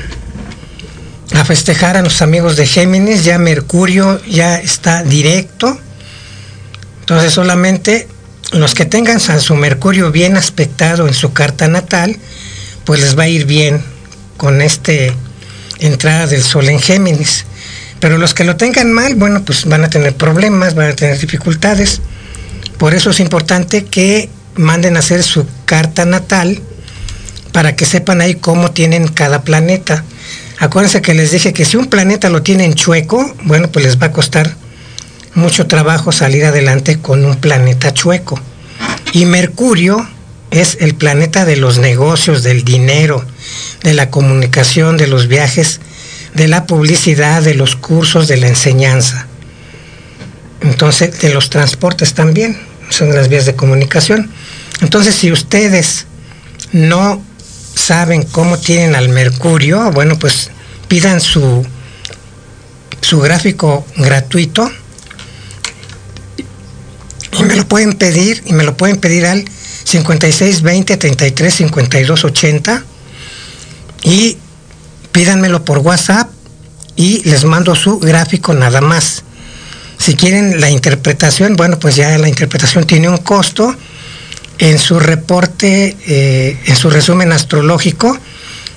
a 1.34 1.44
festejar 1.44 1.98
a 1.98 2.04
los 2.04 2.22
amigos 2.22 2.56
de 2.56 2.68
Géminis. 2.68 3.24
Ya 3.24 3.40
Mercurio 3.40 4.24
ya 4.26 4.60
está 4.60 5.02
directo. 5.02 5.76
Entonces 7.00 7.34
solamente 7.34 8.08
los 8.52 8.76
que 8.76 8.86
tengan 8.86 9.18
a 9.18 9.40
su 9.40 9.56
Mercurio 9.56 10.12
bien 10.12 10.38
aspectado 10.38 11.08
en 11.08 11.16
su 11.16 11.34
carta 11.34 11.68
natal, 11.68 12.16
pues 12.86 13.02
les 13.02 13.18
va 13.18 13.24
a 13.24 13.28
ir 13.28 13.48
bien 13.48 13.82
con 14.38 14.62
este 14.62 15.16
entrada 15.80 16.28
del 16.28 16.44
Sol 16.44 16.70
en 16.70 16.80
Géminis. 16.80 17.46
Pero 18.00 18.20
los 18.20 18.36
que 18.36 18.44
lo 18.44 18.56
tengan 18.56 18.94
mal, 18.94 19.16
bueno, 19.16 19.44
pues 19.44 19.66
van 19.66 19.84
a 19.84 19.90
tener 19.90 20.16
problemas, 20.16 20.76
van 20.76 20.92
a 20.92 20.96
tener 20.96 21.18
dificultades. 21.18 22.02
Por 22.78 22.94
eso 22.94 23.10
es 23.10 23.20
importante 23.20 23.86
que 23.86 24.30
manden 24.54 24.96
a 24.96 25.00
hacer 25.00 25.24
su 25.24 25.48
carta 25.66 26.06
natal 26.06 26.62
para 27.52 27.76
que 27.76 27.86
sepan 27.86 28.22
ahí 28.22 28.36
cómo 28.36 28.72
tienen 28.72 29.08
cada 29.08 29.42
planeta. 29.44 30.04
Acuérdense 30.60 31.02
que 31.02 31.14
les 31.14 31.32
dije 31.32 31.54
que 31.54 31.66
si 31.66 31.78
un 31.78 31.88
planeta 31.88 32.30
lo 32.30 32.42
tienen 32.44 32.74
chueco, 32.74 33.34
bueno, 33.44 33.70
pues 33.70 33.86
les 33.86 34.02
va 34.02 34.08
a 34.08 34.12
costar 34.12 34.56
mucho 35.34 35.68
trabajo 35.68 36.12
salir 36.12 36.46
adelante 36.46 37.00
con 37.00 37.26
un 37.26 37.38
planeta 37.38 37.94
chueco. 37.94 38.40
Y 39.14 39.26
Mercurio 39.26 40.08
es 40.52 40.78
el 40.80 40.96
planeta 40.96 41.46
de 41.46 41.56
los 41.56 41.78
negocios, 41.78 42.44
del 42.44 42.64
dinero, 42.64 43.26
de 43.84 43.94
la 43.94 44.10
comunicación, 44.10 44.98
de 44.98 45.08
los 45.08 45.28
viajes, 45.28 45.80
de 46.34 46.48
la 46.48 46.66
publicidad, 46.66 47.42
de 47.42 47.54
los 47.54 47.76
cursos, 47.76 48.28
de 48.28 48.38
la 48.38 48.48
enseñanza. 48.48 49.28
Entonces, 50.62 51.20
de 51.22 51.34
los 51.34 51.50
transportes 51.50 52.14
también, 52.14 52.60
son 52.90 53.16
las 53.16 53.30
vías 53.30 53.46
de 53.46 53.56
comunicación. 53.56 54.30
Entonces, 54.82 55.16
si 55.16 55.32
ustedes 55.32 56.06
no 56.72 57.24
saben 57.80 58.24
cómo 58.24 58.58
tienen 58.60 58.96
al 58.96 59.10
Mercurio, 59.10 59.92
bueno, 59.92 60.20
pues 60.20 60.52
pidan 60.88 61.22
su, 61.22 61.66
su 63.02 63.20
gráfico 63.20 63.86
gratuito 63.96 64.70
y 67.32 67.44
me 67.44 67.56
lo 67.56 67.68
pueden 67.68 67.94
pedir, 67.94 68.44
y 68.46 68.54
me 68.54 68.64
lo 68.64 68.76
pueden 68.76 68.98
pedir 68.98 69.26
al 69.26 69.46
5620 69.86 70.98
33 70.98 71.54
52 71.54 72.26
80 72.26 72.84
y 74.04 74.38
pídanmelo 75.12 75.64
por 75.64 75.80
WhatsApp 75.80 76.30
y 76.96 77.24
les 77.30 77.46
mando 77.46 77.76
su 77.76 77.98
gráfico 78.00 78.54
nada 78.54 78.82
más. 78.82 79.24
Si 79.98 80.16
quieren 80.16 80.60
la 80.62 80.70
interpretación, 80.70 81.56
bueno, 81.56 81.80
pues 81.80 81.96
ya 81.96 82.18
la 82.18 82.30
interpretación 82.30 82.86
tiene 82.86 83.10
un 83.10 83.18
costo. 83.18 83.76
En 84.60 84.78
su 84.78 85.00
reporte, 85.00 85.96
eh, 86.08 86.58
en 86.66 86.76
su 86.76 86.90
resumen 86.90 87.32
astrológico, 87.32 88.18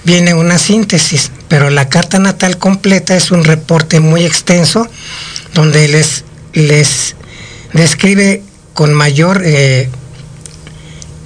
viene 0.04 0.34
una 0.34 0.58
síntesis, 0.58 1.30
pero 1.48 1.70
la 1.70 1.88
carta 1.88 2.18
natal 2.18 2.58
completa 2.58 3.16
es 3.16 3.30
un 3.30 3.44
reporte 3.44 4.00
muy 4.00 4.24
extenso 4.24 4.88
donde 5.54 5.88
les, 5.88 6.24
les 6.54 7.14
describe 7.72 8.42
con 8.74 8.94
mayor, 8.94 9.42
eh, 9.44 9.88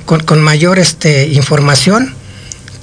con, 0.05 0.21
con 0.21 0.47
este, 0.79 1.29
información 1.29 2.15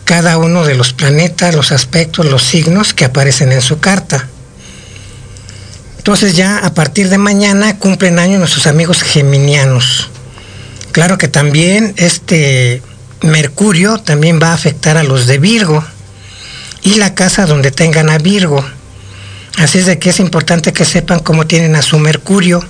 cada 0.03 0.37
uno 0.37 0.65
de 0.65 0.75
los 0.75 0.93
planetas, 0.93 1.55
los 1.55 1.71
aspectos, 1.71 2.25
los 2.25 2.43
signos 2.43 2.93
que 2.93 3.05
aparecen 3.05 3.51
en 3.51 3.61
su 3.61 3.79
carta. 3.79 4.27
Entonces 5.97 6.35
ya 6.35 6.57
a 6.57 6.73
partir 6.73 7.09
de 7.09 7.17
mañana 7.17 7.79
cumplen 7.79 8.19
años 8.19 8.39
nuestros 8.39 8.67
amigos 8.67 9.01
geminianos. 9.01 10.09
Claro 10.93 11.17
que 11.17 11.27
también 11.27 11.95
este 11.97 12.83
Mercurio 13.23 13.97
también 13.97 14.39
va 14.41 14.49
a 14.49 14.53
afectar 14.53 14.95
a 14.95 15.03
los 15.03 15.25
de 15.25 15.39
Virgo 15.39 15.83
y 16.83 16.95
la 16.95 17.15
casa 17.15 17.47
donde 17.47 17.71
tengan 17.71 18.11
a 18.11 18.19
Virgo. 18.19 18.63
Así 19.57 19.79
es 19.79 19.87
de 19.87 19.97
que 19.97 20.11
es 20.11 20.19
importante 20.19 20.71
que 20.71 20.85
sepan 20.85 21.19
cómo 21.19 21.47
tienen 21.47 21.75
a 21.75 21.81
su 21.81 21.97
Mercurio, 21.97 22.63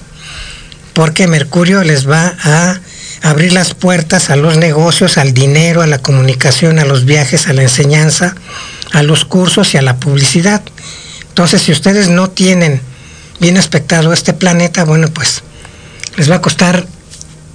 porque 0.93 1.27
Mercurio 1.27 1.83
les 1.83 2.09
va 2.09 2.33
a 2.41 2.79
abrir 3.23 3.51
las 3.51 3.73
puertas 3.73 4.29
a 4.29 4.37
los 4.37 4.55
negocios, 4.55 5.17
al 5.17 5.33
dinero, 5.33 5.81
a 5.81 5.87
la 5.87 5.97
comunicación, 5.97 6.79
a 6.79 6.85
los 6.85 7.03
viajes, 7.03 7.47
a 7.47 7.53
la 7.53 7.63
enseñanza, 7.63 8.35
a 8.93 9.03
los 9.03 9.25
cursos 9.25 9.73
y 9.73 9.77
a 9.77 9.81
la 9.81 9.97
publicidad. 9.97 10.61
Entonces, 11.27 11.61
si 11.63 11.73
ustedes 11.73 12.07
no 12.07 12.29
tienen 12.29 12.79
bien 13.41 13.57
aspectado 13.57 14.13
este 14.13 14.31
planeta, 14.31 14.85
bueno, 14.85 15.09
pues 15.09 15.43
les 16.15 16.31
va 16.31 16.35
a 16.35 16.41
costar 16.41 16.87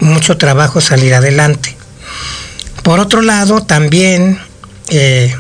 mucho 0.01 0.37
trabajo 0.39 0.81
salir 0.81 1.15
adelante. 1.15 1.77
Por 2.83 3.01
otro 3.01 3.23
lado, 3.23 3.63
también 3.63 4.39
eh, 4.89 5.35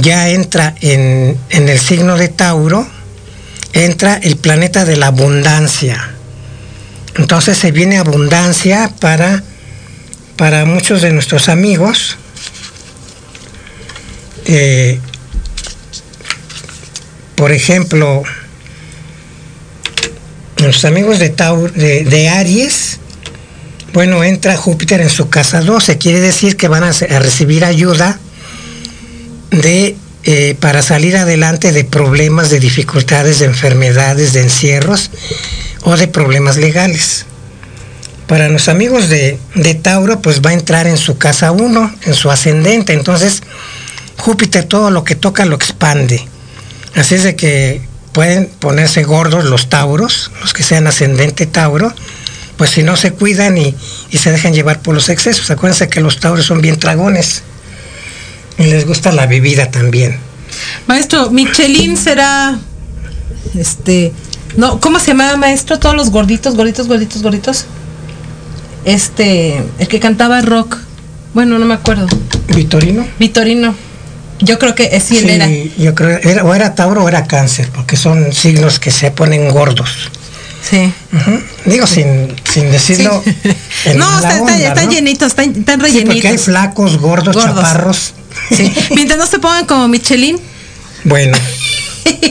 ya 0.00 0.28
entra 0.30 0.74
en, 0.80 1.38
en 1.50 1.68
el 1.68 1.78
signo 1.78 2.16
de 2.16 2.28
Tauro, 2.28 2.86
entra 3.72 4.16
el 4.16 4.36
planeta 4.36 4.84
de 4.84 4.96
la 4.96 5.08
abundancia. 5.08 6.16
Entonces 7.16 7.56
se 7.56 7.72
viene 7.72 7.96
abundancia 7.96 8.90
para, 9.00 9.42
para 10.36 10.64
muchos 10.64 11.02
de 11.02 11.12
nuestros 11.12 11.48
amigos. 11.48 12.18
Eh, 14.44 15.00
por 17.36 17.52
ejemplo, 17.52 18.22
nuestros 20.58 20.84
amigos 20.84 21.18
de, 21.18 21.30
Taur, 21.30 21.72
de, 21.72 22.04
de, 22.04 22.28
Aries, 22.28 22.98
bueno, 23.96 24.22
entra 24.24 24.58
Júpiter 24.58 25.00
en 25.00 25.08
su 25.08 25.30
casa 25.30 25.62
12, 25.62 25.96
quiere 25.96 26.20
decir 26.20 26.58
que 26.58 26.68
van 26.68 26.84
a, 26.84 26.92
recibir 26.92 27.64
ayuda 27.64 28.18
de 29.50 29.96
eh, 30.24 30.54
para 30.60 30.82
salir 30.82 31.16
adelante 31.16 31.72
de 31.72 31.82
problemas, 31.82 32.50
de 32.50 32.60
dificultades, 32.60 33.38
de 33.38 33.46
enfermedades, 33.46 34.34
de 34.34 34.42
encierros 34.42 35.10
o 35.82 35.96
de 35.96 36.08
problemas 36.08 36.58
legales. 36.58 37.24
Para 38.26 38.50
los 38.50 38.68
amigos 38.68 39.08
de, 39.08 39.38
de 39.54 39.74
Tauro, 39.74 40.20
pues 40.20 40.42
va 40.44 40.50
a 40.50 40.52
entrar 40.52 40.86
en 40.86 40.98
su 40.98 41.16
casa 41.16 41.50
1, 41.52 41.94
en 42.04 42.12
su 42.12 42.30
ascendente. 42.30 42.92
Entonces, 42.92 43.42
Júpiter 44.18 44.64
todo 44.64 44.90
lo 44.90 45.04
que 45.04 45.14
toca 45.14 45.46
lo 45.46 45.56
expande. 45.56 46.22
Así 46.94 47.14
es 47.14 47.22
de 47.22 47.34
que 47.34 47.80
pueden 48.12 48.50
ponerse 48.58 49.04
gordos 49.04 49.46
los 49.46 49.70
tauros, 49.70 50.30
los 50.42 50.52
que 50.52 50.64
sean 50.64 50.86
ascendente 50.86 51.46
Tauro, 51.46 51.94
pues 52.56 52.70
si 52.70 52.82
no 52.82 52.96
se 52.96 53.12
cuidan 53.12 53.58
y, 53.58 53.74
y 54.10 54.18
se 54.18 54.30
dejan 54.30 54.54
llevar 54.54 54.80
por 54.80 54.94
los 54.94 55.08
excesos. 55.08 55.50
Acuérdense 55.50 55.88
que 55.88 56.00
los 56.00 56.20
tauros 56.20 56.46
son 56.46 56.60
bien 56.60 56.78
dragones 56.78 57.42
y 58.58 58.64
les 58.64 58.86
gusta 58.86 59.12
la 59.12 59.26
bebida 59.26 59.70
también. 59.70 60.18
Maestro, 60.86 61.30
Michelin 61.30 61.96
será. 61.96 62.58
Este. 63.54 64.12
No, 64.56 64.80
¿cómo 64.80 64.98
se 64.98 65.08
llamaba, 65.08 65.36
maestro? 65.36 65.78
Todos 65.78 65.94
los 65.94 66.10
gorditos, 66.10 66.54
gorditos, 66.54 66.88
gorditos, 66.88 67.22
gorditos. 67.22 67.64
Este. 68.84 69.62
El 69.78 69.88
que 69.88 70.00
cantaba 70.00 70.40
rock. 70.40 70.78
Bueno, 71.34 71.58
no 71.58 71.66
me 71.66 71.74
acuerdo. 71.74 72.06
¿Vitorino? 72.54 73.06
Vitorino. 73.18 73.74
Yo 74.38 74.58
creo 74.58 74.74
que 74.74 74.98
sí, 75.00 75.18
él 75.18 75.30
era. 75.30 75.48
yo 75.78 75.94
creo 75.94 76.18
era, 76.22 76.44
o 76.44 76.54
era 76.54 76.74
Tauro 76.74 77.04
o 77.04 77.08
era 77.08 77.26
Cáncer, 77.26 77.70
porque 77.74 77.96
son 77.96 78.32
signos 78.32 78.78
que 78.78 78.90
se 78.90 79.10
ponen 79.10 79.48
gordos. 79.48 80.10
Sí. 80.68 80.92
Digo 81.64 81.86
sin, 81.86 82.34
sin 82.52 82.70
decirlo. 82.72 83.22
en 83.84 83.98
No, 83.98 84.10
mala 84.10 84.36
está- 84.36 84.58
está- 84.58 84.82
¿no? 84.84 84.90
llenitos, 84.90 85.28
están, 85.28 85.50
están 85.56 85.80
Sí, 85.80 85.86
porque 85.86 85.98
hay 85.98 86.04
rellenitos. 86.04 86.44
flacos, 86.44 86.98
gordos, 86.98 87.34
Gordos. 87.36 87.54
chaparros. 87.54 88.14
Sí. 88.56 88.72
Mientras 88.94 89.18
no 89.18 89.26
se 89.26 89.38
pongan 89.38 89.64
como 89.66 89.86
Michelin. 89.88 90.38
Bueno, 91.04 91.38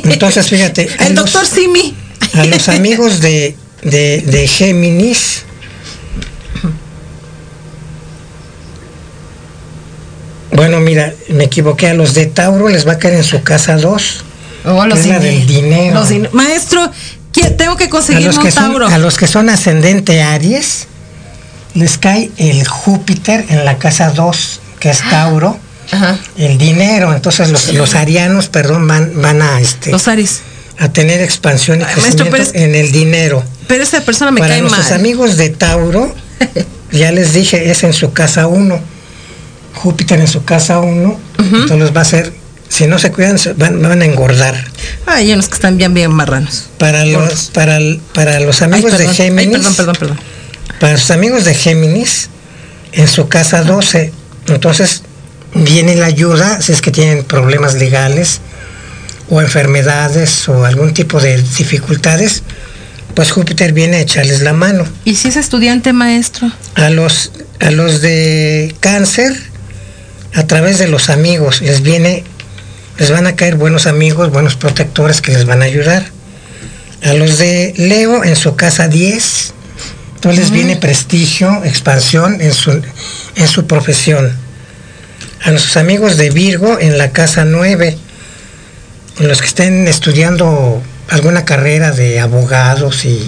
entonces 0.04 0.48
fíjate. 0.50 0.90
El 1.00 1.16
los- 1.16 1.32
doctor 1.32 1.46
Simi. 1.48 1.96
a 2.34 2.46
los 2.46 2.68
amigos 2.70 3.22
de, 3.22 3.56
de, 3.84 4.22
de 4.26 4.48
Géminis. 4.48 5.44
Bueno, 10.52 10.80
mira, 10.80 11.14
me 11.30 11.46
equivoqué. 11.46 11.88
A 11.90 11.94
los 11.94 12.14
de 12.14 12.28
Tauro 12.28 12.70
les 12.70 12.88
va 12.88 12.94
a 12.94 13.00
caer 13.00 13.16
en 13.16 13.24
su 13.24 13.44
casa 13.44 13.76
2. 13.78 14.24
Oh, 14.66 14.86
los 14.86 15.00
es 15.00 15.08
la 15.08 15.20
del 15.20 15.46
dinero. 15.46 16.00
los 16.00 16.34
Maestro, 16.34 16.90
¿qué- 16.92 16.96
tengo 17.42 17.76
que 17.78 17.86
A 17.86 17.90
conseguir 17.90 18.26
los, 18.28 18.38
un 18.38 18.44
que 18.44 18.52
son, 18.52 18.64
Tauro. 18.72 18.88
a 18.88 18.98
los 18.98 19.18
que 19.18 19.28
son 19.28 19.50
ascendente 19.50 20.22
Aries, 20.24 20.88
les 21.74 21.98
cae 21.98 22.32
el 22.38 22.66
Júpiter 22.68 23.46
en 23.50 23.66
la 23.66 23.78
casa 23.78 24.10
2, 24.12 24.62
que 24.80 24.90
es 24.90 25.00
Tauro, 25.10 25.60
Ajá. 25.92 26.18
el 26.38 26.58
dinero. 26.58 27.14
Entonces 27.14 27.50
los, 27.52 27.74
los 27.74 27.96
arianos, 27.96 28.48
perdón, 28.50 28.88
van, 28.88 29.22
van 29.22 29.42
a, 29.42 29.60
este, 29.60 29.92
Los 29.92 30.08
Aries. 30.08 30.42
a 30.80 30.90
tener 30.90 31.22
expansión 31.22 31.82
y 31.82 31.84
Ay, 31.84 31.96
maestro, 32.02 32.26
crecimiento 32.30 32.32
pero 32.32 32.44
es- 32.44 32.56
en 32.56 32.76
el 32.76 32.92
dinero. 32.92 33.44
Pero 33.68 33.84
esa 33.84 34.02
persona 34.02 34.32
me 34.32 34.40
Para 34.40 34.54
cae 34.54 34.62
nuestros 34.62 34.86
mal. 34.92 35.00
amigos 35.00 35.38
de 35.38 35.50
Tauro, 35.50 36.14
ya 36.92 37.12
les 37.12 37.34
dije, 37.34 37.72
es 37.72 37.84
en 37.84 37.94
su 37.94 38.14
casa 38.14 38.48
1. 38.48 38.80
Júpiter 39.74 40.20
en 40.20 40.28
su 40.28 40.46
casa 40.46 40.80
1. 40.80 41.20
Entonces 41.38 41.94
va 41.94 42.00
a 42.00 42.02
hacer, 42.04 42.34
si 42.70 42.88
no 42.88 43.00
se 43.00 43.12
cuidan, 43.12 43.38
se 43.40 43.54
van, 43.54 43.82
van 43.82 44.02
a 44.02 44.06
engordar. 44.06 44.56
Hay 45.06 45.32
unos 45.34 45.48
que 45.48 45.56
están 45.56 45.78
bien, 45.78 45.94
bien 45.94 46.12
marranos. 46.12 46.66
Para 46.78 47.06
los, 47.06 47.46
para, 47.54 47.80
para 48.14 48.40
los 48.40 48.62
amigos 48.62 48.92
Ay, 48.92 48.98
perdón. 48.98 49.08
de 49.08 49.14
Géminis, 49.14 49.56
Ay, 49.56 49.62
perdón, 49.62 49.76
perdón, 49.76 49.96
perdón. 50.00 50.20
para 50.80 50.94
los 50.94 51.12
amigos 51.12 51.46
de 51.46 51.54
Géminis, 51.54 52.30
en 52.94 53.08
su 53.08 53.28
casa 53.28 53.64
12, 53.64 54.12
entonces 54.48 55.04
viene 55.54 55.96
la 55.96 56.08
ayuda 56.08 56.62
si 56.62 56.72
es 56.74 56.82
que 56.82 56.92
tienen 56.92 57.24
problemas 57.24 57.76
legales 57.76 58.42
o 59.30 59.42
enfermedades 59.42 60.48
o 60.50 60.66
algún 60.66 60.94
tipo 60.94 61.20
de 61.20 61.42
dificultades, 61.42 62.44
pues 63.16 63.32
Júpiter 63.32 63.72
viene 63.74 63.98
a 63.98 64.00
echarles 64.02 64.42
la 64.42 64.54
mano. 64.54 64.86
¿Y 65.06 65.16
si 65.16 65.30
es 65.30 65.38
estudiante, 65.38 65.94
maestro? 65.94 66.52
a 66.76 66.90
los 66.90 67.32
a 67.62 67.72
los 67.72 68.02
de 68.02 68.76
cáncer 68.82 69.34
a 70.34 70.46
través 70.46 70.78
de 70.78 70.88
los 70.90 71.10
amigos 71.10 71.62
les 71.62 71.82
viene 71.82 72.26
les 72.98 73.12
van 73.12 73.28
a 73.28 73.36
caer 73.36 73.56
buenos 73.56 73.88
amigos 73.88 74.32
buenos 74.32 74.56
protectores 74.56 75.22
que 75.22 75.32
les 75.32 75.46
van 75.46 75.62
a 75.62 75.66
ayudar. 75.66 76.06
A 77.04 77.14
los 77.14 77.38
de 77.38 77.74
Leo 77.78 78.24
en 78.24 78.36
su 78.36 78.56
casa 78.56 78.88
10 78.88 79.54
entonces 80.16 80.40
les 80.40 80.52
viene 80.52 80.76
prestigio 80.78 81.64
expansión 81.64 82.42
en 82.42 82.54
su 82.54 82.82
en 83.36 83.48
su 83.48 83.68
profesión. 83.68 84.36
A 85.44 85.52
nuestros 85.52 85.78
amigos 85.78 86.18
de 86.18 86.32
Virgo 86.32 86.80
en 86.80 86.98
la 86.98 87.12
casa 87.12 87.46
9 87.46 87.98
los 89.20 89.42
que 89.42 89.48
estén 89.48 89.88
estudiando 89.88 90.82
alguna 91.10 91.46
carrera 91.46 91.92
de 91.92 92.20
abogados 92.20 93.06
y 93.06 93.24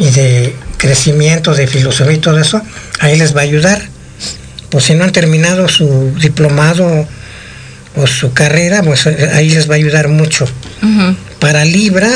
y 0.00 0.10
de 0.10 0.56
crecimiento, 0.78 1.54
de 1.54 1.66
filosofía 1.66 2.14
y 2.14 2.18
todo 2.18 2.38
eso, 2.38 2.60
ahí 3.00 3.16
les 3.16 3.36
va 3.36 3.40
a 3.40 3.44
ayudar. 3.44 3.82
Pues 4.70 4.84
si 4.84 4.94
no 4.94 5.04
han 5.04 5.12
terminado 5.12 5.68
su 5.68 6.14
diplomado 6.18 7.06
o 7.96 8.06
su 8.06 8.32
carrera, 8.32 8.82
pues 8.82 9.06
eh, 9.06 9.30
ahí 9.34 9.50
les 9.50 9.68
va 9.68 9.74
a 9.74 9.76
ayudar 9.76 10.08
mucho. 10.08 10.46
Para 11.40 11.64
Libra, 11.64 12.08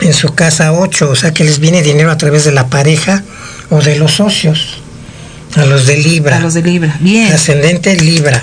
en 0.00 0.12
su 0.14 0.34
casa 0.34 0.72
8, 0.72 1.10
o 1.10 1.14
sea 1.16 1.32
que 1.32 1.44
les 1.44 1.58
viene 1.60 1.82
dinero 1.82 2.10
a 2.10 2.16
través 2.18 2.44
de 2.44 2.52
la 2.52 2.66
pareja 2.68 3.22
o 3.70 3.80
de 3.80 3.96
los 3.96 4.14
socios. 4.14 4.78
A 5.56 5.64
los 5.66 5.86
de 5.86 5.96
Libra. 5.98 6.36
A 6.38 6.40
los 6.40 6.54
de 6.54 6.62
Libra. 6.62 6.96
Bien. 7.00 7.32
Ascendente 7.32 7.94
Libra. 7.96 8.42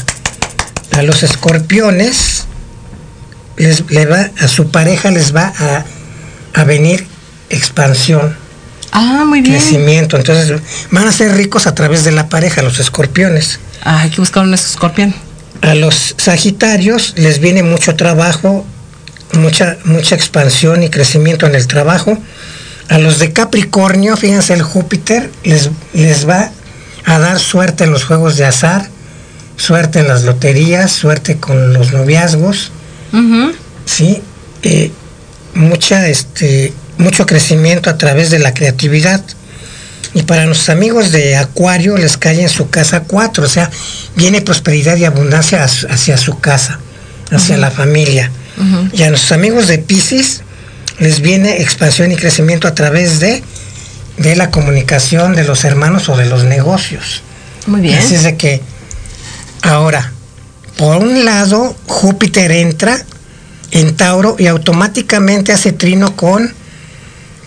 A 0.91 1.01
los 1.01 1.23
escorpiones, 1.23 2.45
les, 3.57 3.89
le 3.91 4.05
va, 4.05 4.29
a 4.39 4.47
su 4.47 4.69
pareja 4.71 5.11
les 5.11 5.35
va 5.35 5.51
a, 5.57 5.83
a 6.59 6.63
venir 6.63 7.05
expansión 7.49 8.35
Ah, 8.93 9.23
muy 9.25 9.41
bien. 9.41 9.55
crecimiento. 9.55 10.17
Entonces 10.17 10.59
van 10.91 11.07
a 11.07 11.11
ser 11.13 11.33
ricos 11.35 11.65
a 11.67 11.73
través 11.75 12.03
de 12.03 12.11
la 12.11 12.27
pareja, 12.29 12.61
los 12.61 12.79
escorpiones. 12.79 13.59
Ah, 13.83 14.01
hay 14.01 14.09
que 14.09 14.17
buscar 14.21 14.43
un 14.43 14.53
escorpión. 14.53 15.13
A 15.61 15.75
los 15.75 16.15
sagitarios 16.17 17.13
les 17.17 17.39
viene 17.39 17.63
mucho 17.63 17.95
trabajo, 17.95 18.65
mucha, 19.33 19.77
mucha 19.85 20.15
expansión 20.15 20.83
y 20.83 20.89
crecimiento 20.89 21.45
en 21.45 21.55
el 21.55 21.67
trabajo. 21.67 22.17
A 22.89 22.97
los 22.97 23.19
de 23.19 23.31
Capricornio, 23.31 24.17
fíjense, 24.17 24.53
el 24.53 24.63
Júpiter 24.63 25.29
les, 25.43 25.69
les 25.93 26.27
va 26.27 26.51
a 27.05 27.19
dar 27.19 27.39
suerte 27.39 27.83
en 27.83 27.91
los 27.91 28.03
juegos 28.03 28.37
de 28.37 28.45
azar, 28.45 28.89
suerte 29.55 29.99
en 29.99 30.07
las 30.07 30.23
loterías, 30.23 30.91
suerte 30.91 31.37
con 31.37 31.73
los 31.73 31.93
noviazgos. 31.93 32.71
¿sí? 33.85 34.21
Eh, 34.63 34.91
mucha, 35.53 36.07
este, 36.07 36.73
mucho 36.97 37.25
crecimiento 37.25 37.89
a 37.89 37.97
través 37.97 38.29
de 38.29 38.39
la 38.39 38.53
creatividad. 38.53 39.23
Y 40.13 40.23
para 40.23 40.45
nuestros 40.45 40.69
amigos 40.69 41.11
de 41.11 41.37
Acuario 41.37 41.97
les 41.97 42.17
cae 42.17 42.41
en 42.41 42.49
su 42.49 42.69
casa 42.69 43.01
4, 43.01 43.45
o 43.45 43.47
sea, 43.47 43.69
viene 44.15 44.41
prosperidad 44.41 44.97
y 44.97 45.05
abundancia 45.05 45.63
hacia 45.63 46.17
su 46.17 46.39
casa, 46.39 46.79
hacia 47.31 47.57
la 47.57 47.71
familia. 47.71 48.31
Y 48.93 49.03
a 49.03 49.09
nuestros 49.09 49.31
amigos 49.31 49.67
de 49.67 49.79
Pisces 49.79 50.41
les 50.99 51.21
viene 51.21 51.61
expansión 51.61 52.11
y 52.11 52.15
crecimiento 52.15 52.67
a 52.67 52.75
través 52.75 53.19
de, 53.19 53.41
de 54.17 54.35
la 54.35 54.51
comunicación 54.51 55.33
de 55.33 55.45
los 55.45 55.63
hermanos 55.63 56.09
o 56.09 56.17
de 56.17 56.25
los 56.25 56.43
negocios. 56.43 57.23
Muy 57.65 57.81
bien. 57.81 57.97
Así 57.97 58.15
es 58.15 58.23
de 58.23 58.35
que 58.35 58.61
ahora, 59.61 60.11
por 60.77 60.97
un 60.97 61.25
lado, 61.25 61.75
Júpiter 61.87 62.51
entra 62.51 63.03
en 63.71 63.95
Tauro 63.95 64.35
y 64.37 64.47
automáticamente 64.47 65.53
hace 65.53 65.71
trino 65.71 66.15
con, 66.15 66.53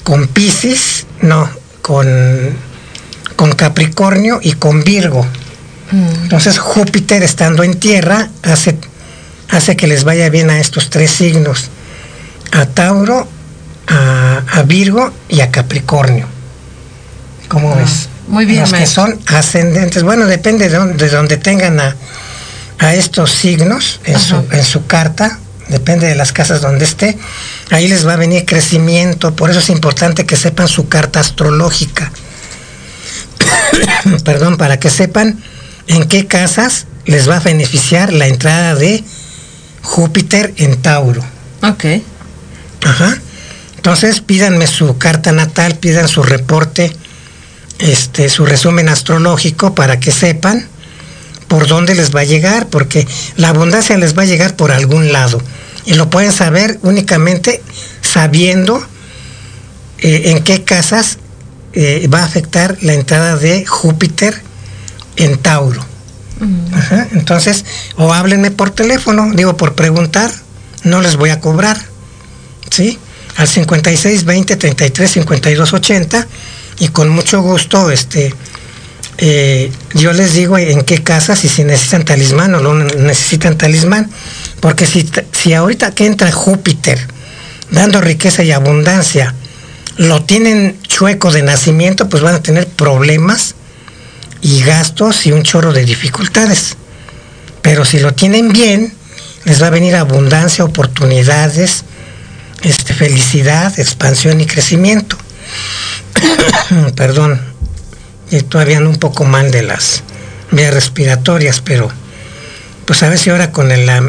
con 0.03 0.27
Pisces, 0.29 1.07
no, 1.21 1.49
con, 1.85 2.09
con 3.37 3.53
Capricornio 3.53 4.41
y 4.43 4.53
con 4.53 4.83
Virgo. 4.85 5.27
Entonces 5.93 6.59
Júpiter 6.59 7.23
estando 7.23 7.63
en 7.63 7.79
tierra 7.79 8.31
hace, 8.43 8.79
hace 9.51 9.77
que 9.77 9.87
les 9.87 10.03
vaya 10.03 10.31
bien 10.31 10.49
a 10.49 10.59
estos 10.59 10.89
tres 10.89 11.11
signos, 11.11 11.69
a 12.53 12.65
Tauro, 12.65 13.29
a, 13.87 14.41
a 14.51 14.63
Virgo 14.63 15.13
y 15.29 15.43
a 15.43 15.51
Capricornio. 15.51 16.27
¿Cómo 17.49 17.77
ves? 17.77 18.09
muy 18.29 18.47
bien, 18.47 18.63
Los 18.63 18.73
que 18.73 18.87
son 18.87 19.21
ascendentes, 19.27 20.03
bueno, 20.03 20.25
depende 20.25 20.71
de 20.71 20.77
donde, 20.79 21.05
de 21.05 21.11
donde 21.11 21.37
tengan 21.37 21.79
a, 21.81 21.95
a 22.79 22.95
estos 22.95 23.31
signos 23.31 24.01
en 24.05 24.19
su, 24.19 24.43
en 24.53 24.65
su 24.65 24.87
carta, 24.87 25.39
depende 25.69 26.07
de 26.07 26.15
las 26.15 26.33
casas 26.33 26.61
donde 26.61 26.85
esté, 26.85 27.17
ahí 27.71 27.89
les 27.89 28.07
va 28.07 28.15
a 28.15 28.17
venir 28.17 28.45
crecimiento, 28.45 29.35
por 29.35 29.51
eso 29.51 29.61
es 29.61 29.71
importante 29.71 30.27
que 30.27 30.37
sepan 30.37 30.69
su 30.69 30.89
carta 30.89 31.21
astrológica. 31.21 32.13
Perdón, 34.25 34.57
para 34.57 34.79
que 34.79 34.91
sepan 34.91 35.43
en 35.87 36.05
qué 36.09 36.27
casas 36.27 36.87
les 37.07 37.29
va 37.29 37.37
a 37.37 37.41
beneficiar 37.41 38.13
la 38.13 38.27
entrada 38.27 38.75
de 38.75 39.05
Júpiter 39.83 40.55
en 40.57 40.81
Tauro. 40.81 41.23
Ok. 41.63 41.85
Ajá. 42.85 43.19
Entonces 43.77 44.21
pídanme 44.21 44.67
su 44.67 44.97
carta 44.97 45.33
natal, 45.33 45.77
pidan 45.77 46.09
su 46.09 46.23
reporte, 46.23 46.95
este, 47.79 48.31
su 48.31 48.47
resumen 48.47 48.89
astrológico 48.89 49.75
para 49.75 50.01
que 50.01 50.11
sepan 50.11 50.69
por 51.55 51.69
dónde 51.69 51.95
les 51.95 52.13
va 52.13 52.23
a 52.23 52.25
llegar, 52.25 52.67
porque 52.67 53.07
la 53.37 53.51
abundancia 53.51 53.97
les 53.97 54.19
va 54.19 54.23
a 54.23 54.27
llegar 54.27 54.57
por 54.57 54.73
algún 54.73 55.13
lado. 55.13 55.41
Y 55.87 55.95
lo 55.95 56.11
pueden 56.11 56.33
saber 56.33 56.81
únicamente 56.83 57.63
sabiendo 58.03 58.85
eh, 59.99 60.33
en 60.33 60.43
qué 60.43 60.65
casas 60.65 61.19
eh, 61.73 62.09
va 62.13 62.23
a 62.23 62.25
afectar 62.25 62.77
la 62.81 62.95
entrada 62.95 63.37
de 63.37 63.65
Júpiter 63.65 64.43
en 65.15 65.39
Tauro. 65.39 65.81
Ajá, 66.73 67.07
Entonces, 67.13 67.65
o 67.99 68.13
háblenme 68.13 68.51
por 68.51 68.71
teléfono, 68.71 69.31
digo, 69.33 69.57
por 69.57 69.77
preguntar, 69.77 70.33
no 70.83 71.03
les 71.03 71.15
voy 71.15 71.31
a 71.31 71.39
cobrar. 71.39 71.79
¿Sí? 72.69 72.99
Al 73.37 73.47
56 73.47 74.25
20 74.25 74.57
33 74.57 75.09
52 75.09 75.73
80 75.73 76.27
y 76.81 76.89
con 76.89 77.11
mucho 77.11 77.43
gusto, 77.43 77.93
este, 77.93 78.35
eh, 79.19 79.71
yo 79.95 80.13
les 80.13 80.35
digo 80.35 80.59
en 80.59 80.83
qué 80.83 81.03
casas 81.03 81.45
y 81.45 81.49
si 81.49 81.65
necesitan 81.65 82.05
talismán 82.05 82.55
o 82.55 82.61
no 82.61 82.75
necesitan 82.75 83.57
talismán. 83.57 84.11
Porque 84.61 84.87
si, 84.87 85.09
si 85.33 85.53
ahorita 85.53 85.95
que 85.95 86.07
entra 86.07 86.33
Júpiter, 86.33 86.99
dando 87.71 88.01
riqueza 88.01 88.43
y 88.43 88.53
abundancia, 88.53 89.35
lo 89.97 90.23
tienen 90.25 90.81
chueco 90.83 91.31
de 91.31 91.43
nacimiento, 91.43 92.09
pues 92.09 92.23
van 92.23 92.35
a 92.35 92.43
tener 92.43 92.67
problemas 92.67 93.55
y 94.41 94.63
gastos 94.63 95.27
y 95.27 95.33
un 95.33 95.43
chorro 95.43 95.73
de 95.73 95.85
dificultades. 95.85 96.77
Pero 97.63 97.85
si 97.85 97.99
lo 97.99 98.13
tienen 98.15 98.53
bien, 98.53 98.93
les 99.45 99.63
va 99.63 99.69
a 99.69 99.71
venir 99.71 99.95
abundancia, 99.95 100.65
oportunidades, 100.65 101.85
este, 102.63 102.95
felicidad, 102.95 103.79
expansión 103.79 104.41
y 104.41 104.47
crecimiento. 104.47 105.17
Perdón, 106.97 107.41
y 108.31 108.41
todavía 108.43 108.79
ando 108.79 108.91
un 108.91 108.97
poco 108.99 109.25
mal 109.25 109.51
de 109.51 109.63
las 109.63 110.03
vías 110.51 110.73
respiratorias, 110.75 111.61
pero 111.61 111.91
pues 112.85 113.03
a 113.03 113.09
ver 113.09 113.19
si 113.19 113.31
ahora 113.31 113.51
con 113.51 113.71
el, 113.73 113.87
la, 113.87 114.09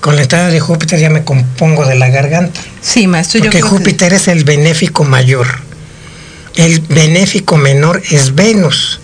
con 0.00 0.16
la 0.16 0.22
entrada 0.22 0.48
de 0.48 0.60
Júpiter 0.60 0.98
ya 0.98 1.10
me 1.10 1.24
compongo 1.24 1.86
de 1.86 1.94
la 1.94 2.08
garganta. 2.08 2.60
Sí, 2.80 3.06
maestro, 3.06 3.38
yo 3.38 3.44
Porque 3.44 3.58
que- 3.58 3.62
Júpiter 3.62 4.12
es 4.12 4.28
el 4.28 4.44
benéfico 4.44 5.04
mayor. 5.04 5.46
El 6.54 6.80
benéfico 6.80 7.56
menor 7.56 8.02
es 8.10 8.34
Venus. 8.34 9.00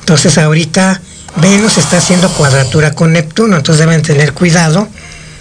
Entonces 0.00 0.38
ahorita 0.38 1.00
Venus 1.36 1.78
está 1.78 1.98
haciendo 1.98 2.30
cuadratura 2.32 2.92
con 2.92 3.12
Neptuno, 3.12 3.56
entonces 3.56 3.84
deben 3.84 4.02
tener 4.02 4.32
cuidado 4.32 4.88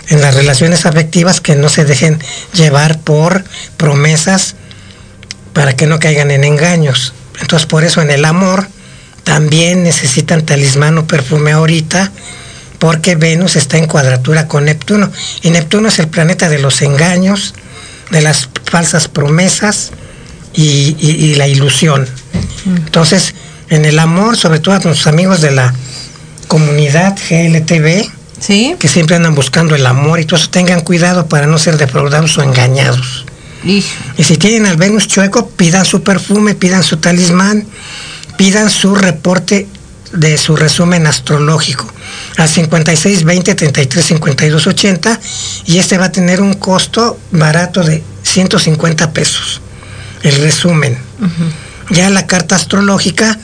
en 0.09 0.19
las 0.21 0.35
relaciones 0.35 0.85
afectivas 0.85 1.39
que 1.39 1.55
no 1.55 1.69
se 1.69 1.85
dejen 1.85 2.19
llevar 2.53 2.99
por 2.99 3.43
promesas 3.77 4.55
para 5.53 5.75
que 5.75 5.85
no 5.87 5.99
caigan 5.99 6.31
en 6.31 6.43
engaños. 6.43 7.13
Entonces 7.43 7.65
por 7.67 7.83
eso 7.83 8.01
en 8.01 8.09
el 8.09 8.23
amor 8.23 8.65
también 9.25 9.83
necesitan 9.83 10.45
talismán 10.45 10.97
o 10.97 11.05
perfume 11.05 11.51
ahorita 11.51 12.09
porque 12.79 13.15
Venus 13.15 13.57
está 13.57 13.77
en 13.77 13.85
cuadratura 13.87 14.47
con 14.47 14.63
Neptuno. 14.65 15.11
Y 15.41 15.49
Neptuno 15.49 15.89
es 15.89 15.99
el 15.99 16.07
planeta 16.07 16.47
de 16.49 16.59
los 16.59 16.81
engaños, 16.81 17.53
de 18.11 18.21
las 18.21 18.49
falsas 18.65 19.07
promesas 19.09 19.91
y, 20.53 20.95
y- 20.99 21.11
y 21.31 21.35
la 21.35 21.47
ilusión. 21.47 22.07
Entonces, 22.65 23.35
en 23.69 23.83
el 23.85 23.99
amor, 23.99 24.37
sobre 24.37 24.59
todo 24.59 24.75
a 24.75 24.79
nuestros 24.79 25.07
amigos 25.07 25.41
de 25.41 25.51
la 25.51 25.73
comunidad 26.47 27.15
GLTV, 27.29 28.09
Sí. 28.39 28.75
que 28.79 28.87
siempre 28.87 29.15
andan 29.17 29.35
buscando 29.35 29.75
el 29.75 29.85
amor 29.85 30.19
y 30.19 30.25
todo 30.25 30.37
eso, 30.39 30.49
tengan 30.49 30.81
cuidado 30.81 31.27
para 31.27 31.47
no 31.47 31.57
ser 31.57 31.77
defraudados 31.77 32.37
o 32.37 32.43
engañados. 32.43 33.25
Hijo. 33.65 33.87
Y 34.17 34.23
si 34.23 34.37
tienen 34.37 34.65
al 34.65 34.77
Venus 34.77 35.07
chueco, 35.07 35.49
pidan 35.49 35.85
su 35.85 36.03
perfume, 36.03 36.55
pidan 36.55 36.83
su 36.83 36.97
talismán, 36.97 37.65
pidan 38.37 38.69
su 38.69 38.95
reporte 38.95 39.67
de 40.13 40.37
su 40.37 40.55
resumen 40.55 41.07
astrológico 41.07 41.91
al 42.37 42.47
56 42.47 43.23
20 43.23 43.55
33 43.55 44.05
52 44.05 44.67
80 44.67 45.19
y 45.65 45.79
este 45.79 45.97
va 45.97 46.05
a 46.05 46.11
tener 46.11 46.41
un 46.41 46.53
costo 46.53 47.19
barato 47.31 47.83
de 47.83 48.03
150 48.23 49.11
pesos 49.11 49.61
el 50.23 50.35
resumen. 50.37 50.97
Ya 51.89 52.09
la 52.09 52.27
carta 52.27 52.55
astrológica 52.55 53.37